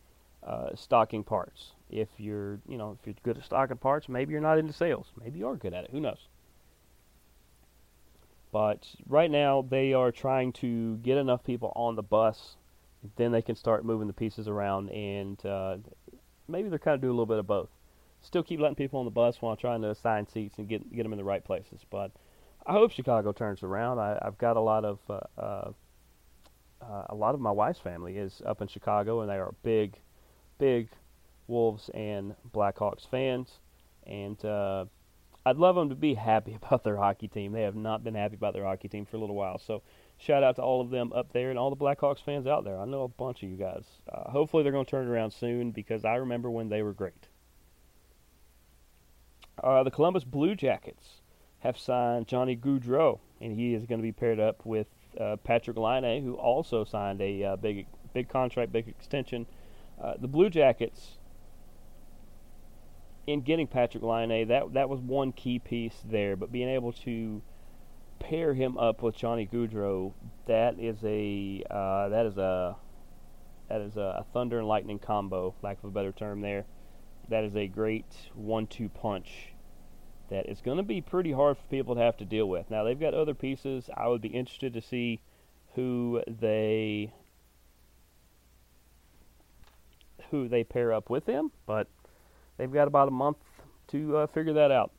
uh, 0.47 0.75
stocking 0.75 1.25
parts. 1.25 1.73
If 1.89 2.09
you're, 2.19 2.61
you 2.69 2.77
know, 2.77 2.97
if 3.01 3.07
you're 3.07 3.15
good 3.23 3.39
at 3.39 3.45
stocking 3.45 3.77
parts, 3.77 4.09
maybe 4.09 4.33
you're 4.33 4.41
not 4.41 4.59
into 4.59 4.73
sales. 4.73 5.07
Maybe 5.23 5.39
you 5.39 5.49
are 5.49 5.57
good 5.57 5.75
at 5.75 5.85
it. 5.85 5.91
Who 5.91 6.01
knows? 6.01 6.29
But 8.53 8.89
right 9.09 9.31
now, 9.31 9.63
they 9.69 9.93
are 9.93 10.11
trying 10.11 10.53
to 10.55 10.97
get 10.99 11.19
enough 11.19 11.45
people 11.45 11.73
on 11.77 11.95
the 11.95 12.03
bus, 12.03 12.57
then 13.17 13.33
they 13.33 13.43
can 13.43 13.55
start 13.55 13.85
moving 13.85 14.07
the 14.07 14.13
pieces 14.13 14.49
around, 14.49 14.91
and 14.91 15.45
uh, 15.47 15.77
maybe 16.49 16.69
they're 16.69 16.79
kind 16.79 16.95
of 16.95 17.01
doing 17.01 17.11
a 17.11 17.15
little 17.15 17.27
bit 17.27 17.39
of 17.39 17.47
both. 17.47 17.71
Still 18.23 18.43
keep 18.43 18.61
letting 18.61 18.75
people 18.77 18.99
on 18.99 19.07
the 19.07 19.11
bus 19.11 19.41
while 19.41 19.57
trying 19.57 19.83
to 19.83 19.91
assign 19.91 20.27
seats 20.27 20.59
and 20.59 20.69
get 20.69 20.95
get 20.95 21.05
them 21.05 21.13
in 21.13 21.19
the 21.19 21.25
right 21.25 21.43
places. 21.43 21.81
But 21.89 22.11
I 22.67 22.73
hope 22.73 22.91
Chicago 22.91 23.33
turns 23.33 23.63
around. 23.63 23.99
I, 23.99 24.19
I've 24.21 24.37
got 24.37 24.57
a 24.57 24.61
lot 24.61 24.85
of 24.85 24.99
uh, 25.09 25.21
uh, 25.39 25.73
uh, 26.83 27.05
a 27.09 27.15
lot 27.15 27.35
of 27.35 27.41
my 27.41 27.51
wife's 27.51 27.79
family 27.79 28.17
is 28.17 28.43
up 28.45 28.61
in 28.61 28.69
Chicago, 28.69 29.21
and 29.21 29.31
they 29.31 29.37
are 29.37 29.55
big, 29.63 29.99
big 30.59 30.89
Wolves 31.47 31.91
and 31.95 32.35
Blackhawks 32.53 33.09
fans, 33.09 33.59
and 34.07 34.43
uh, 34.45 34.85
I'd 35.45 35.57
love 35.57 35.75
them 35.77 35.89
to 35.89 35.95
be 35.95 36.15
happy 36.15 36.55
about 36.63 36.85
their 36.85 36.97
hockey 36.97 37.29
team. 37.29 37.53
They 37.53 37.63
have 37.63 37.77
not 37.77 38.05
been 38.05 38.15
happy 38.15 38.37
about 38.37 38.55
their 38.55 38.65
hockey 38.65 38.89
team 38.89 39.07
for 39.07 39.17
a 39.17 39.21
little 39.21 39.37
while. 39.37 39.59
So 39.59 39.83
shout 40.19 40.43
out 40.43 40.57
to 40.57 40.63
all 40.63 40.81
of 40.81 40.91
them 40.91 41.13
up 41.13 41.33
there 41.33 41.51
and 41.51 41.59
all 41.59 41.71
the 41.71 41.77
Blackhawks 41.77 42.23
fans 42.23 42.47
out 42.47 42.65
there. 42.65 42.79
I 42.79 42.85
know 42.85 43.03
a 43.03 43.09
bunch 43.09 43.43
of 43.43 43.51
you 43.51 43.57
guys. 43.57 43.85
Uh, 44.13 44.31
hopefully 44.31 44.63
they're 44.63 44.73
going 44.73 44.85
to 44.85 44.91
turn 44.91 45.07
it 45.07 45.11
around 45.11 45.33
soon 45.33 45.71
because 45.71 46.05
I 46.05 46.17
remember 46.17 46.51
when 46.51 46.69
they 46.69 46.83
were 46.83 46.93
great. 46.93 47.29
Uh, 49.63 49.83
the 49.83 49.91
Columbus 49.91 50.25
Blue 50.25 50.55
Jackets 50.55 51.21
have 51.61 51.79
signed 51.79 52.27
Johnny 52.27 52.57
Gaudreau, 52.57 53.21
and 53.41 53.53
he 53.53 53.75
is 53.75 53.85
going 53.85 53.99
to 53.99 54.03
be 54.03 54.13
paired 54.13 54.41
up 54.41 54.65
with 54.65 54.87
uh, 55.19 55.37
Patrick 55.37 55.77
Laine, 55.77 56.23
who 56.23 56.35
also 56.35 56.85
signed 56.85 57.21
a 57.21 57.45
uh, 57.45 57.57
big 57.57 57.87
big 58.13 58.29
contract, 58.29 58.73
big 58.73 58.89
extension. 58.89 59.47
Uh, 60.03 60.15
the 60.19 60.29
Blue 60.29 60.51
Jackets, 60.51 61.19
in 63.27 63.43
getting 63.43 63.67
Patrick 63.67 64.03
Laine, 64.03 64.49
that 64.49 64.73
that 64.75 64.89
was 64.89 65.01
one 65.01 65.33
key 65.33 65.59
piece 65.59 66.03
there. 66.05 66.37
But 66.37 66.53
being 66.53 66.69
able 66.69 66.93
to 66.93 67.43
pair 68.19 68.55
him 68.55 68.79
up 68.79 69.03
with 69.03 69.17
Johnny 69.17 69.47
Gaudreau, 69.47 70.13
that 70.47 70.79
is 70.79 70.99
a 71.05 71.63
uh, 71.71 72.09
that 72.09 72.27
is 72.27 72.37
a 72.39 72.77
that 73.69 73.81
is 73.81 73.97
a 73.97 74.25
thunder 74.33 74.59
and 74.59 74.67
lightning 74.67 74.99
combo, 74.99 75.55
lack 75.63 75.79
of 75.79 75.85
a 75.85 75.91
better 75.93 76.13
term 76.13 76.41
there. 76.41 76.65
That 77.29 77.45
is 77.45 77.55
a 77.55 77.69
great 77.69 78.13
one-two 78.35 78.89
punch 78.89 79.53
that 80.31 80.49
is 80.49 80.61
going 80.61 80.79
to 80.79 80.83
be 80.83 81.01
pretty 81.01 81.33
hard 81.33 81.57
for 81.57 81.63
people 81.65 81.95
to 81.95 82.01
have 82.01 82.17
to 82.17 82.25
deal 82.25 82.49
with. 82.49 82.71
Now 82.71 82.85
they've 82.85 82.99
got 82.99 83.15
other 83.15 83.35
pieces. 83.35 83.91
I 83.97 84.09
would 84.09 84.21
be 84.21 84.29
interested 84.29 84.75
to 84.75 84.81
see 84.81 85.21
who 85.75 86.23
they 86.27 87.13
who 90.31 90.49
they 90.49 90.65
pair 90.65 90.93
up 90.93 91.11
with 91.11 91.27
him, 91.27 91.51
but 91.67 91.89
they've 92.61 92.71
got 92.71 92.89
about 92.89 93.09
a 93.09 93.13
month 93.13 93.39
to 93.89 94.19
uh, 94.19 94.27
figure 94.27 94.53
that 94.53 94.71
out. 94.71 94.93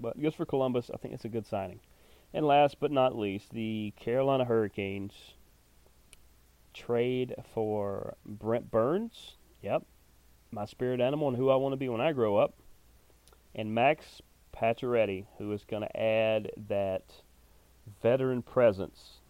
But 0.00 0.20
just 0.20 0.36
for 0.36 0.44
Columbus, 0.44 0.90
I 0.92 0.96
think 0.96 1.14
it's 1.14 1.24
a 1.24 1.28
good 1.28 1.46
signing. 1.46 1.78
And 2.32 2.44
last 2.44 2.80
but 2.80 2.90
not 2.90 3.16
least, 3.16 3.52
the 3.52 3.92
Carolina 3.96 4.44
Hurricanes 4.44 5.12
trade 6.74 7.36
for 7.54 8.16
Brent 8.26 8.68
Burns. 8.72 9.36
Yep, 9.62 9.84
my 10.50 10.64
spirit 10.64 11.00
animal 11.00 11.28
and 11.28 11.36
who 11.36 11.50
I 11.50 11.56
want 11.56 11.72
to 11.72 11.76
be 11.76 11.88
when 11.88 12.00
I 12.00 12.12
grow 12.12 12.36
up. 12.36 12.54
And 13.54 13.72
Max 13.72 14.20
Pacioretty, 14.52 15.26
who 15.38 15.52
is 15.52 15.64
going 15.64 15.82
to 15.82 15.96
add 16.00 16.50
that 16.68 17.04
veteran 18.02 18.42
presence 18.42 19.20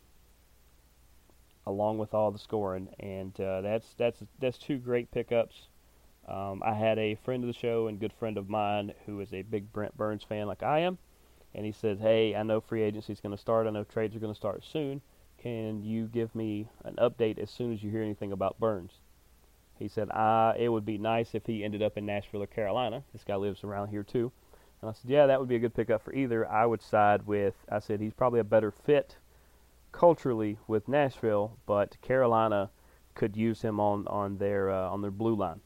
along 1.67 1.99
with 1.99 2.15
all 2.15 2.31
the 2.31 2.39
scoring, 2.39 2.89
and 2.99 3.39
uh, 3.39 3.61
that's 3.61 3.95
that's 3.99 4.23
that's 4.41 4.57
two 4.57 4.79
great 4.79 5.11
pickups. 5.11 5.69
Um, 6.29 6.63
I 6.65 6.75
had 6.75 6.99
a 6.99 7.17
friend 7.17 7.43
of 7.43 7.49
the 7.49 7.59
show 7.59 7.87
and 7.87 8.01
good 8.01 8.13
friend 8.13 8.39
of 8.39 8.49
mine 8.49 8.93
who 9.07 9.21
is 9.21 9.33
a 9.33 9.43
big 9.43 9.73
Brent 9.73 9.97
Burns 9.97 10.23
fan, 10.23 10.47
like 10.47 10.63
I 10.63 10.81
am, 10.81 10.99
and 11.55 11.67
he 11.67 11.73
said, 11.73 12.01
"Hey, 12.01 12.35
I 12.35 12.43
know 12.43 12.61
free 12.61 12.83
agency 12.83 13.13
is 13.13 13.21
going 13.21 13.35
to 13.35 13.41
start. 13.41 13.67
I 13.67 13.71
know 13.71 13.85
trades 13.85 14.17
are 14.17 14.21
going 14.21 14.33
to 14.33 14.37
start 14.37 14.65
soon. 14.65 15.03
Can 15.39 15.83
you 15.83 16.07
give 16.07 16.35
me 16.35 16.69
an 16.85 16.97
update 16.97 17.39
as 17.39 17.51
soon 17.51 17.73
as 17.73 17.83
you 17.83 17.91
hear 17.91 18.03
anything 18.03 18.33
about 18.33 18.59
Burns?" 18.59 19.01
He 19.79 19.89
said, 19.89 20.09
"Ah, 20.13 20.55
it 20.57 20.69
would 20.71 20.87
be 20.87 20.99
nice 20.99 21.35
if 21.35 21.47
he 21.47 21.65
ended 21.65 21.83
up 21.83 21.99
in 21.99 22.07
Nashville 22.07 22.43
or 22.43 22.47
Carolina. 22.47 23.05
This 23.13 23.25
guy 23.25 23.37
lives 23.37 23.65
around 23.65 23.89
here 23.89 24.03
too." 24.03 24.33
And 24.81 24.91
I 24.91 24.93
said, 24.95 25.11
"Yeah, 25.11 25.27
that 25.27 25.41
would 25.41 25.49
be 25.49 25.57
a 25.57 25.61
good 25.61 25.75
pickup 25.75 26.03
for 26.03 26.13
either. 26.15 26.49
I 26.49 26.67
would 26.67 26.83
side 26.83 27.27
with." 27.27 27.55
I 27.69 27.79
said, 27.81 28.01
"He's 28.01 28.15
probably 28.15 28.41
a 28.41 28.45
better 28.45 28.71
fit." 28.71 29.17
culturally 29.95 30.59
with 30.67 30.89
Nashville, 30.89 31.57
but 31.67 32.01
Carolina 32.03 32.71
could 33.15 33.37
use 33.37 33.63
him 33.63 33.79
on 33.79 34.07
on 34.09 34.39
their 34.39 34.71
uh, 34.71 34.91
on 34.91 35.01
their 35.03 35.11
blue 35.13 35.37
line. 35.37 35.61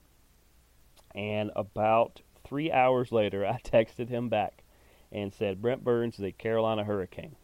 And 1.18 1.50
about 1.56 2.22
three 2.44 2.70
hours 2.70 3.10
later, 3.10 3.44
I 3.44 3.58
texted 3.64 4.08
him 4.08 4.28
back 4.28 4.62
and 5.10 5.34
said, 5.34 5.60
"Brent 5.60 5.82
Burns 5.82 6.14
is 6.14 6.24
a 6.24 6.30
Carolina 6.30 6.84
Hurricane." 6.84 7.34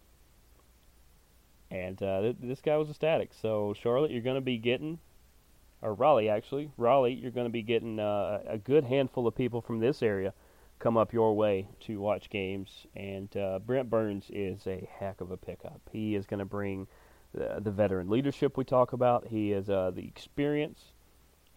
And 1.73 2.01
uh, 2.01 2.21
th- 2.21 2.37
this 2.41 2.61
guy 2.61 2.77
was 2.77 2.89
ecstatic. 2.89 3.33
So 3.35 3.75
Charlotte, 3.75 4.13
you're 4.13 4.23
going 4.23 4.37
to 4.37 4.41
be 4.41 4.59
getting, 4.59 5.01
or 5.83 5.93
Raleigh 5.93 6.29
actually, 6.29 6.71
Raleigh, 6.77 7.15
you're 7.15 7.33
going 7.33 7.49
to 7.49 7.53
be 7.53 7.63
getting 7.63 7.99
uh, 7.99 8.43
a 8.47 8.59
good 8.59 8.85
handful 8.85 9.27
of 9.27 9.35
people 9.35 9.61
from 9.61 9.81
this 9.81 10.05
area 10.05 10.33
come 10.79 10.97
up 10.97 11.13
your 11.13 11.35
way 11.35 11.67
to 11.81 11.99
watch 11.99 12.31
games. 12.31 12.87
And 12.95 13.37
uh, 13.37 13.59
Brent 13.59 13.91
Burns 13.91 14.27
is 14.31 14.69
a 14.69 14.89
heck 15.01 15.21
of 15.21 15.33
a 15.33 15.37
pickup. 15.37 15.81
He 15.91 16.15
is 16.15 16.27
going 16.27 16.39
to 16.39 16.45
bring 16.45 16.87
the, 17.33 17.59
the, 17.61 17.73
veteran 17.73 18.09
leadership 18.09 18.57
we 18.57 18.65
talk 18.65 18.93
about. 18.93 19.27
He 19.27 19.51
is 19.53 19.69
uh, 19.69 19.91
the 19.93 20.07
experience. 20.07 20.93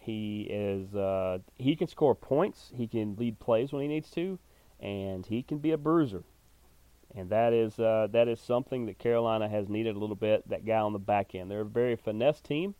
He 0.07 0.47
is 0.49 0.95
uh, 0.95 1.39
he 1.57 1.75
can 1.75 1.87
score 1.87 2.15
points. 2.15 2.71
He 2.73 2.87
can 2.87 3.17
lead 3.17 3.39
plays 3.39 3.73
when 3.73 3.81
he 3.81 3.89
needs 3.89 4.09
to, 4.11 4.39
and 4.79 5.25
he 5.25 5.43
can 5.43 5.57
be 5.57 5.71
a 5.71 5.77
bruiser. 5.77 6.23
And 7.13 7.29
that 7.29 7.51
is 7.51 7.77
uh, 7.77 8.07
that 8.11 8.29
is 8.29 8.39
something 8.39 8.85
that 8.85 8.99
Carolina 8.99 9.49
has 9.49 9.67
needed 9.67 9.97
a 9.97 9.99
little 9.99 10.15
bit. 10.15 10.47
That 10.47 10.65
guy 10.65 10.77
on 10.77 10.93
the 10.93 10.99
back 10.99 11.35
end. 11.35 11.51
They're 11.51 11.59
a 11.59 11.65
very 11.65 11.97
finesse 11.97 12.39
team. 12.39 12.73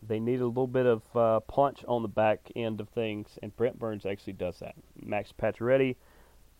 They 0.00 0.20
need 0.20 0.40
a 0.40 0.46
little 0.46 0.68
bit 0.68 0.86
of 0.86 1.02
uh, 1.16 1.40
punch 1.40 1.84
on 1.88 2.02
the 2.02 2.08
back 2.08 2.52
end 2.54 2.80
of 2.80 2.88
things, 2.90 3.36
and 3.42 3.56
Brent 3.56 3.76
Burns 3.80 4.06
actually 4.06 4.34
does 4.34 4.60
that. 4.60 4.76
Max 5.02 5.32
Pacioretty, 5.36 5.96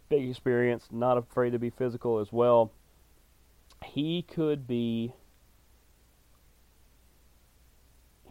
big 0.09 0.29
experience, 0.29 0.89
not 0.91 1.17
afraid 1.17 1.51
to 1.51 1.61
be 1.61 1.71
physical 1.71 2.19
as 2.19 2.33
well. 2.33 2.73
He 3.85 4.23
could 4.23 4.67
be 4.67 5.13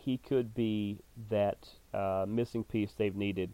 he 0.08 0.18
could 0.18 0.56
be 0.56 0.98
that 1.30 1.68
uh, 1.94 2.26
missing 2.26 2.64
piece 2.64 2.94
they've 2.94 3.18
needed 3.18 3.52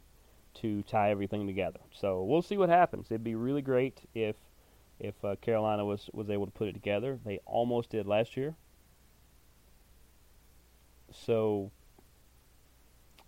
to 0.54 0.84
tie 0.84 1.10
everything 1.10 1.48
together. 1.48 1.80
So 1.92 2.24
we'll 2.24 2.44
see 2.44 2.58
what 2.58 2.70
happens. 2.70 3.08
It'd 3.10 3.24
be 3.24 3.34
really 3.34 3.64
great 3.64 4.02
if 4.14 4.36
if 5.00 5.16
uh, 5.26 5.36
Carolina 5.38 5.84
was 5.84 6.12
was 6.14 6.30
able 6.30 6.46
to 6.46 6.52
put 6.52 6.68
it 6.68 6.74
together. 6.74 7.18
They 7.26 7.40
almost 7.48 7.90
did 7.90 8.06
last 8.06 8.38
year. 8.38 8.54
So 11.12 11.72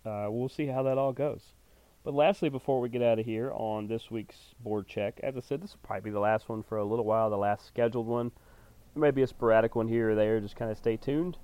uh, 0.04 0.28
we'll 0.30 0.48
see 0.48 0.66
how 0.66 0.84
that 0.84 0.96
all 0.96 1.12
goes. 1.12 1.42
But 2.04 2.14
lastly, 2.14 2.48
before 2.48 2.80
we 2.80 2.88
get 2.88 3.02
out 3.02 3.18
of 3.18 3.26
here 3.26 3.50
on 3.52 3.88
this 3.88 4.08
week's 4.08 4.54
board 4.60 4.86
check, 4.86 5.18
as 5.24 5.36
I 5.36 5.40
said, 5.40 5.60
this 5.60 5.72
will 5.72 5.80
probably 5.82 6.10
be 6.10 6.14
the 6.14 6.20
last 6.20 6.48
one 6.48 6.62
for 6.62 6.78
a 6.78 6.84
little 6.84 7.04
while, 7.04 7.28
the 7.28 7.36
last 7.36 7.66
scheduled 7.66 8.06
one. 8.06 8.30
There 8.94 9.00
may 9.00 9.10
be 9.10 9.22
a 9.22 9.26
sporadic 9.26 9.74
one 9.74 9.88
here 9.88 10.10
or 10.10 10.14
there. 10.14 10.38
Just 10.38 10.54
kind 10.54 10.70
of 10.70 10.78
stay 10.78 10.96
tuned 10.96 11.38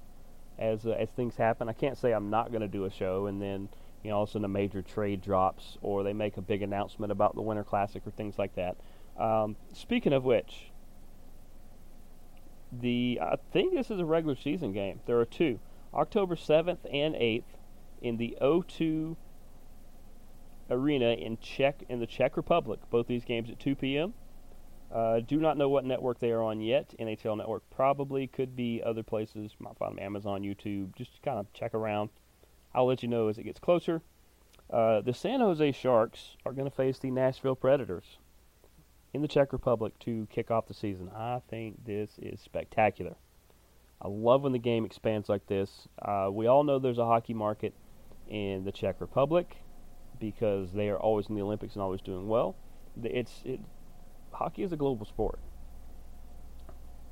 as 0.58 0.86
uh, 0.86 0.90
as 0.90 1.08
things 1.10 1.36
happen. 1.36 1.68
I 1.68 1.72
can't 1.72 1.98
say 1.98 2.12
I'm 2.12 2.30
not 2.30 2.50
going 2.50 2.62
to 2.62 2.68
do 2.68 2.84
a 2.84 2.90
show 2.90 3.26
and 3.26 3.40
then 3.40 3.68
you 4.02 4.10
know 4.10 4.16
all 4.16 4.22
of 4.24 4.28
a 4.28 4.32
sudden 4.32 4.44
a 4.44 4.48
major 4.48 4.82
trade 4.82 5.22
drops 5.22 5.78
or 5.82 6.02
they 6.02 6.12
make 6.12 6.36
a 6.36 6.42
big 6.42 6.62
announcement 6.62 7.12
about 7.12 7.34
the 7.34 7.42
Winter 7.42 7.64
Classic 7.64 8.02
or 8.06 8.10
things 8.10 8.38
like 8.38 8.54
that. 8.56 8.76
Um, 9.18 9.56
speaking 9.72 10.12
of 10.12 10.24
which, 10.24 10.70
the 12.72 13.18
I 13.20 13.36
think 13.52 13.74
this 13.74 13.90
is 13.90 14.00
a 14.00 14.04
regular 14.04 14.36
season 14.36 14.72
game. 14.72 15.00
There 15.06 15.18
are 15.18 15.26
two, 15.26 15.60
October 15.94 16.36
7th 16.36 16.78
and 16.90 17.14
8th, 17.14 17.42
in 18.00 18.16
the 18.16 18.36
O2 18.40 19.16
Arena 20.70 21.12
in 21.12 21.38
Czech 21.38 21.84
in 21.88 22.00
the 22.00 22.06
Czech 22.06 22.36
Republic. 22.36 22.80
Both 22.90 23.06
these 23.06 23.24
games 23.24 23.50
at 23.50 23.58
2 23.58 23.76
p.m. 23.76 24.14
Uh, 24.92 25.20
do 25.20 25.38
not 25.38 25.57
know 25.57 25.68
what 25.68 25.87
network 25.87 26.18
they 26.18 26.31
are 26.31 26.42
on 26.42 26.61
yet. 26.61 26.94
NHL 27.00 27.37
Network 27.37 27.62
probably 27.70 28.26
could 28.26 28.55
be 28.55 28.83
other 28.85 29.02
places. 29.02 29.52
Might 29.59 29.78
find 29.78 29.96
them 29.96 30.05
Amazon, 30.05 30.42
YouTube. 30.42 30.94
Just 30.94 31.22
kind 31.22 31.38
of 31.38 31.50
check 31.55 31.72
around. 31.72 32.11
I'll 32.74 32.87
let 32.87 33.02
you 33.02 33.09
know 33.09 33.28
as 33.28 33.38
it 33.38 33.44
gets 33.44 33.59
closer. 33.59 34.02
Uh, 34.70 35.00
the 35.00 35.14
San 35.14 35.40
Jose 35.40 35.72
Sharks 35.72 36.37
are 36.44 36.52
going 36.52 36.68
to 36.68 36.74
face 36.74 36.98
the 36.98 37.11
Nashville 37.11 37.55
Predators 37.57 38.18
in 39.14 39.22
the 39.22 39.28
Czech 39.28 39.52
Republic 39.52 39.98
to 40.00 40.26
kick 40.31 40.50
off 40.50 40.66
the 40.66 40.74
season. 40.74 41.11
I 41.14 41.40
think 41.48 41.85
this 41.85 42.18
is 42.20 42.40
spectacular. 42.40 43.16
I 44.00 44.09
love 44.09 44.42
when 44.42 44.52
the 44.52 44.59
game 44.59 44.85
expands 44.85 45.28
like 45.28 45.46
this. 45.46 45.88
Uh, 46.00 46.28
we 46.31 46.46
all 46.46 46.64
know 46.64 46.78
there's 46.78 46.98
a 46.98 47.07
hockey 47.07 47.35
market 47.35 47.74
in 48.28 48.64
the 48.64 48.72
Czech 48.72 49.00
Republic 49.00 49.57
because 50.18 50.72
they 50.72 50.88
are 50.88 50.98
always 50.98 51.28
in 51.28 51.35
the 51.35 51.42
Olympics 51.42 51.74
and 51.74 51.83
always 51.83 52.00
doing 52.00 52.28
well. 52.28 52.57
It's 53.02 53.42
it, 53.44 53.61
hockey 54.32 54.62
is 54.62 54.72
a 54.72 54.76
global 54.76 55.06
sport. 55.06 55.38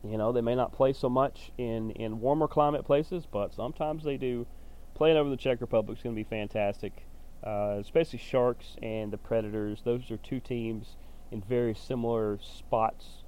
You 0.02 0.16
know, 0.16 0.32
they 0.32 0.40
may 0.40 0.54
not 0.54 0.72
play 0.72 0.92
so 0.92 1.10
much 1.10 1.52
in, 1.58 1.90
in 1.92 2.20
warmer 2.20 2.48
climate 2.48 2.84
places, 2.84 3.26
but 3.30 3.52
sometimes 3.54 4.04
they 4.04 4.16
do. 4.16 4.46
Playing 4.94 5.16
over 5.16 5.30
the 5.30 5.36
Czech 5.36 5.60
Republic 5.60 5.98
is 5.98 6.02
going 6.02 6.14
to 6.14 6.18
be 6.18 6.28
fantastic, 6.28 7.06
uh, 7.46 7.76
especially 7.80 8.18
Sharks 8.18 8.76
and 8.82 9.10
the 9.10 9.16
Predators. 9.16 9.80
Those 9.82 10.10
are 10.10 10.18
two 10.18 10.40
teams 10.40 10.96
in 11.30 11.40
very 11.42 11.74
similar 11.74 12.38
spots. 12.42 13.24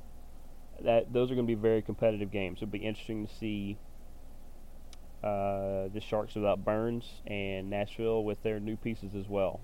That 0.82 1.12
those 1.12 1.30
are 1.30 1.34
going 1.34 1.46
to 1.46 1.54
be 1.54 1.60
very 1.60 1.80
competitive 1.80 2.30
games. 2.30 2.58
It'll 2.58 2.68
be 2.68 2.78
interesting 2.78 3.26
to 3.26 3.34
see 3.34 3.78
uh, 5.22 5.88
the 5.94 6.00
Sharks 6.00 6.34
without 6.34 6.64
Burns 6.64 7.22
and 7.26 7.70
Nashville 7.70 8.24
with 8.24 8.42
their 8.42 8.58
new 8.58 8.76
pieces 8.76 9.14
as 9.14 9.28
well. 9.28 9.60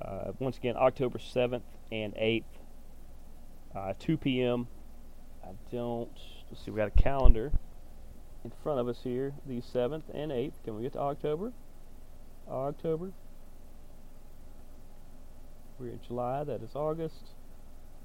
Uh, 0.00 0.32
once 0.38 0.56
again, 0.56 0.74
October 0.76 1.18
7th 1.18 1.62
and 1.92 2.14
8th, 2.14 2.44
uh, 3.78 3.94
2 3.98 4.16
p.m. 4.16 4.66
I 5.44 5.50
don't. 5.70 6.10
Let's 6.50 6.64
see. 6.64 6.70
We 6.70 6.78
got 6.78 6.88
a 6.88 7.02
calendar 7.02 7.52
in 8.44 8.52
front 8.62 8.80
of 8.80 8.88
us 8.88 9.00
here. 9.04 9.32
The 9.46 9.60
7th 9.60 10.02
and 10.12 10.32
8th. 10.32 10.52
Can 10.64 10.76
we 10.76 10.82
get 10.82 10.94
to 10.94 11.00
October? 11.00 11.52
October. 12.50 13.12
We're 15.78 15.90
in 15.90 16.00
July. 16.06 16.44
That 16.44 16.62
is 16.62 16.74
August. 16.74 17.34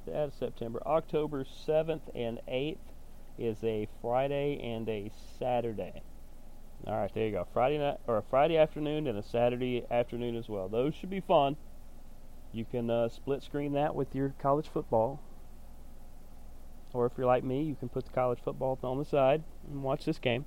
That 0.06 0.30
is 0.30 0.34
September. 0.36 0.82
October 0.86 1.44
7th 1.44 2.02
and 2.14 2.40
8th 2.48 2.78
is 3.40 3.64
a 3.64 3.88
Friday 4.02 4.60
and 4.62 4.88
a 4.90 5.12
Saturday. 5.40 6.04
All 6.86 6.94
right, 6.94 7.14
there 7.14 7.26
you 7.26 7.32
go. 7.32 7.48
Friday 7.54 7.78
night 7.78 7.98
or 8.06 8.18
a 8.18 8.24
Friday 8.30 8.58
afternoon 8.58 9.08
and 9.08 9.18
a 9.18 9.24
Saturday 9.24 9.86
afternoon 9.90 10.36
as 10.36 10.50
well. 10.50 10.68
Those 10.68 10.94
should 10.94 11.10
be 11.10 11.22
fun. 11.22 11.56
You 12.52 12.66
can 12.66 12.90
uh, 12.90 13.10
split 13.10 13.42
screen 13.42 13.72
that 13.74 13.96
with 13.96 14.14
your 14.14 14.36
college 14.40 14.68
football. 14.68 15.22
Or 16.94 17.06
if 17.06 17.14
you're 17.18 17.28
like 17.28 17.44
me, 17.44 17.64
you 17.64 17.76
can 17.76 17.90
put 17.90 18.06
the 18.06 18.12
college 18.12 18.40
football 18.44 18.78
on 18.84 19.00
the 19.00 19.06
side 19.06 19.44
and 19.68 19.84
watch 19.84 20.06
this 20.06 20.20
game. 20.20 20.46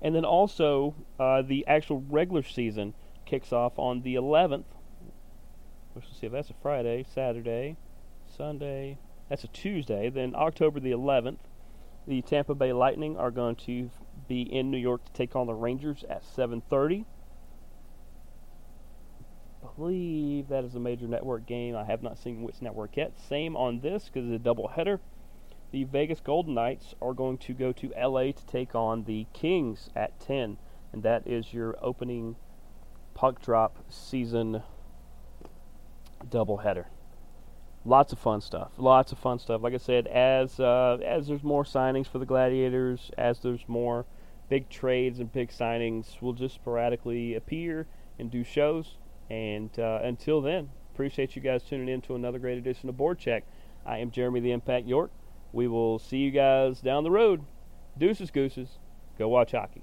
And 0.00 0.14
then 0.14 0.24
also, 0.24 0.94
uh, 1.18 1.42
the 1.42 1.66
actual 1.66 2.02
regular 2.08 2.42
season 2.42 2.94
kicks 3.26 3.52
off 3.52 3.78
on 3.78 4.02
the 4.02 4.14
11th. 4.14 4.64
Let's 5.94 6.08
see 6.18 6.26
if 6.26 6.32
that's 6.32 6.50
a 6.50 6.54
Friday, 6.62 7.04
Saturday, 7.12 7.76
Sunday. 8.26 8.98
That's 9.28 9.44
a 9.44 9.48
Tuesday. 9.48 10.08
Then 10.08 10.34
October 10.34 10.80
the 10.80 10.92
11th, 10.92 11.38
the 12.06 12.22
Tampa 12.22 12.54
Bay 12.54 12.72
Lightning 12.72 13.16
are 13.18 13.30
going 13.30 13.56
to 13.56 13.90
be 14.26 14.42
in 14.42 14.70
New 14.70 14.78
York 14.78 15.04
to 15.04 15.12
take 15.12 15.36
on 15.36 15.46
the 15.46 15.54
Rangers 15.54 16.04
at 16.08 16.22
7:30 16.24 17.04
believe 19.78 20.48
that 20.48 20.64
is 20.64 20.74
a 20.74 20.80
major 20.80 21.06
network 21.06 21.46
game. 21.46 21.76
I 21.76 21.84
have 21.84 22.02
not 22.02 22.18
seen 22.18 22.42
which 22.42 22.60
network 22.60 22.96
yet. 22.96 23.12
Same 23.28 23.56
on 23.56 23.80
this 23.80 24.06
because 24.06 24.28
it's 24.28 24.34
a 24.34 24.42
double 24.42 24.68
header. 24.68 25.00
The 25.70 25.84
Vegas 25.84 26.20
Golden 26.20 26.54
Knights 26.54 26.94
are 27.02 27.12
going 27.12 27.38
to 27.38 27.52
go 27.52 27.72
to 27.72 27.92
LA 27.98 28.32
to 28.32 28.46
take 28.46 28.74
on 28.74 29.04
the 29.04 29.26
Kings 29.34 29.90
at 29.94 30.18
10, 30.20 30.56
and 30.92 31.02
that 31.02 31.26
is 31.26 31.52
your 31.52 31.76
opening 31.82 32.36
puck 33.14 33.42
drop 33.42 33.78
season 33.90 34.62
double 36.30 36.58
header. 36.58 36.86
Lots 37.84 38.12
of 38.12 38.18
fun 38.18 38.40
stuff. 38.40 38.72
Lots 38.78 39.12
of 39.12 39.18
fun 39.18 39.38
stuff. 39.38 39.62
Like 39.62 39.74
I 39.74 39.78
said, 39.78 40.06
as 40.06 40.58
uh, 40.58 40.98
as 41.04 41.26
there's 41.26 41.42
more 41.42 41.64
signings 41.64 42.06
for 42.06 42.18
the 42.18 42.26
Gladiators, 42.26 43.10
as 43.18 43.40
there's 43.40 43.68
more 43.68 44.06
big 44.48 44.68
trades 44.68 45.20
and 45.20 45.32
big 45.32 45.50
signings, 45.50 46.20
we'll 46.20 46.32
just 46.32 46.54
sporadically 46.54 47.34
appear 47.34 47.86
and 48.18 48.30
do 48.30 48.42
shows. 48.42 48.96
And 49.30 49.78
uh, 49.78 50.00
until 50.02 50.40
then, 50.40 50.70
appreciate 50.94 51.36
you 51.36 51.42
guys 51.42 51.62
tuning 51.62 51.88
in 51.88 52.00
to 52.02 52.14
another 52.14 52.38
great 52.38 52.58
edition 52.58 52.88
of 52.88 52.96
Board 52.96 53.18
Check. 53.18 53.44
I 53.86 53.98
am 53.98 54.10
Jeremy 54.10 54.40
the 54.40 54.52
Impact 54.52 54.86
York. 54.86 55.10
We 55.52 55.66
will 55.66 55.98
see 55.98 56.18
you 56.18 56.30
guys 56.30 56.80
down 56.80 57.04
the 57.04 57.10
road. 57.10 57.44
Deuces, 57.96 58.30
gooses. 58.30 58.78
Go 59.18 59.28
watch 59.28 59.52
hockey. 59.52 59.82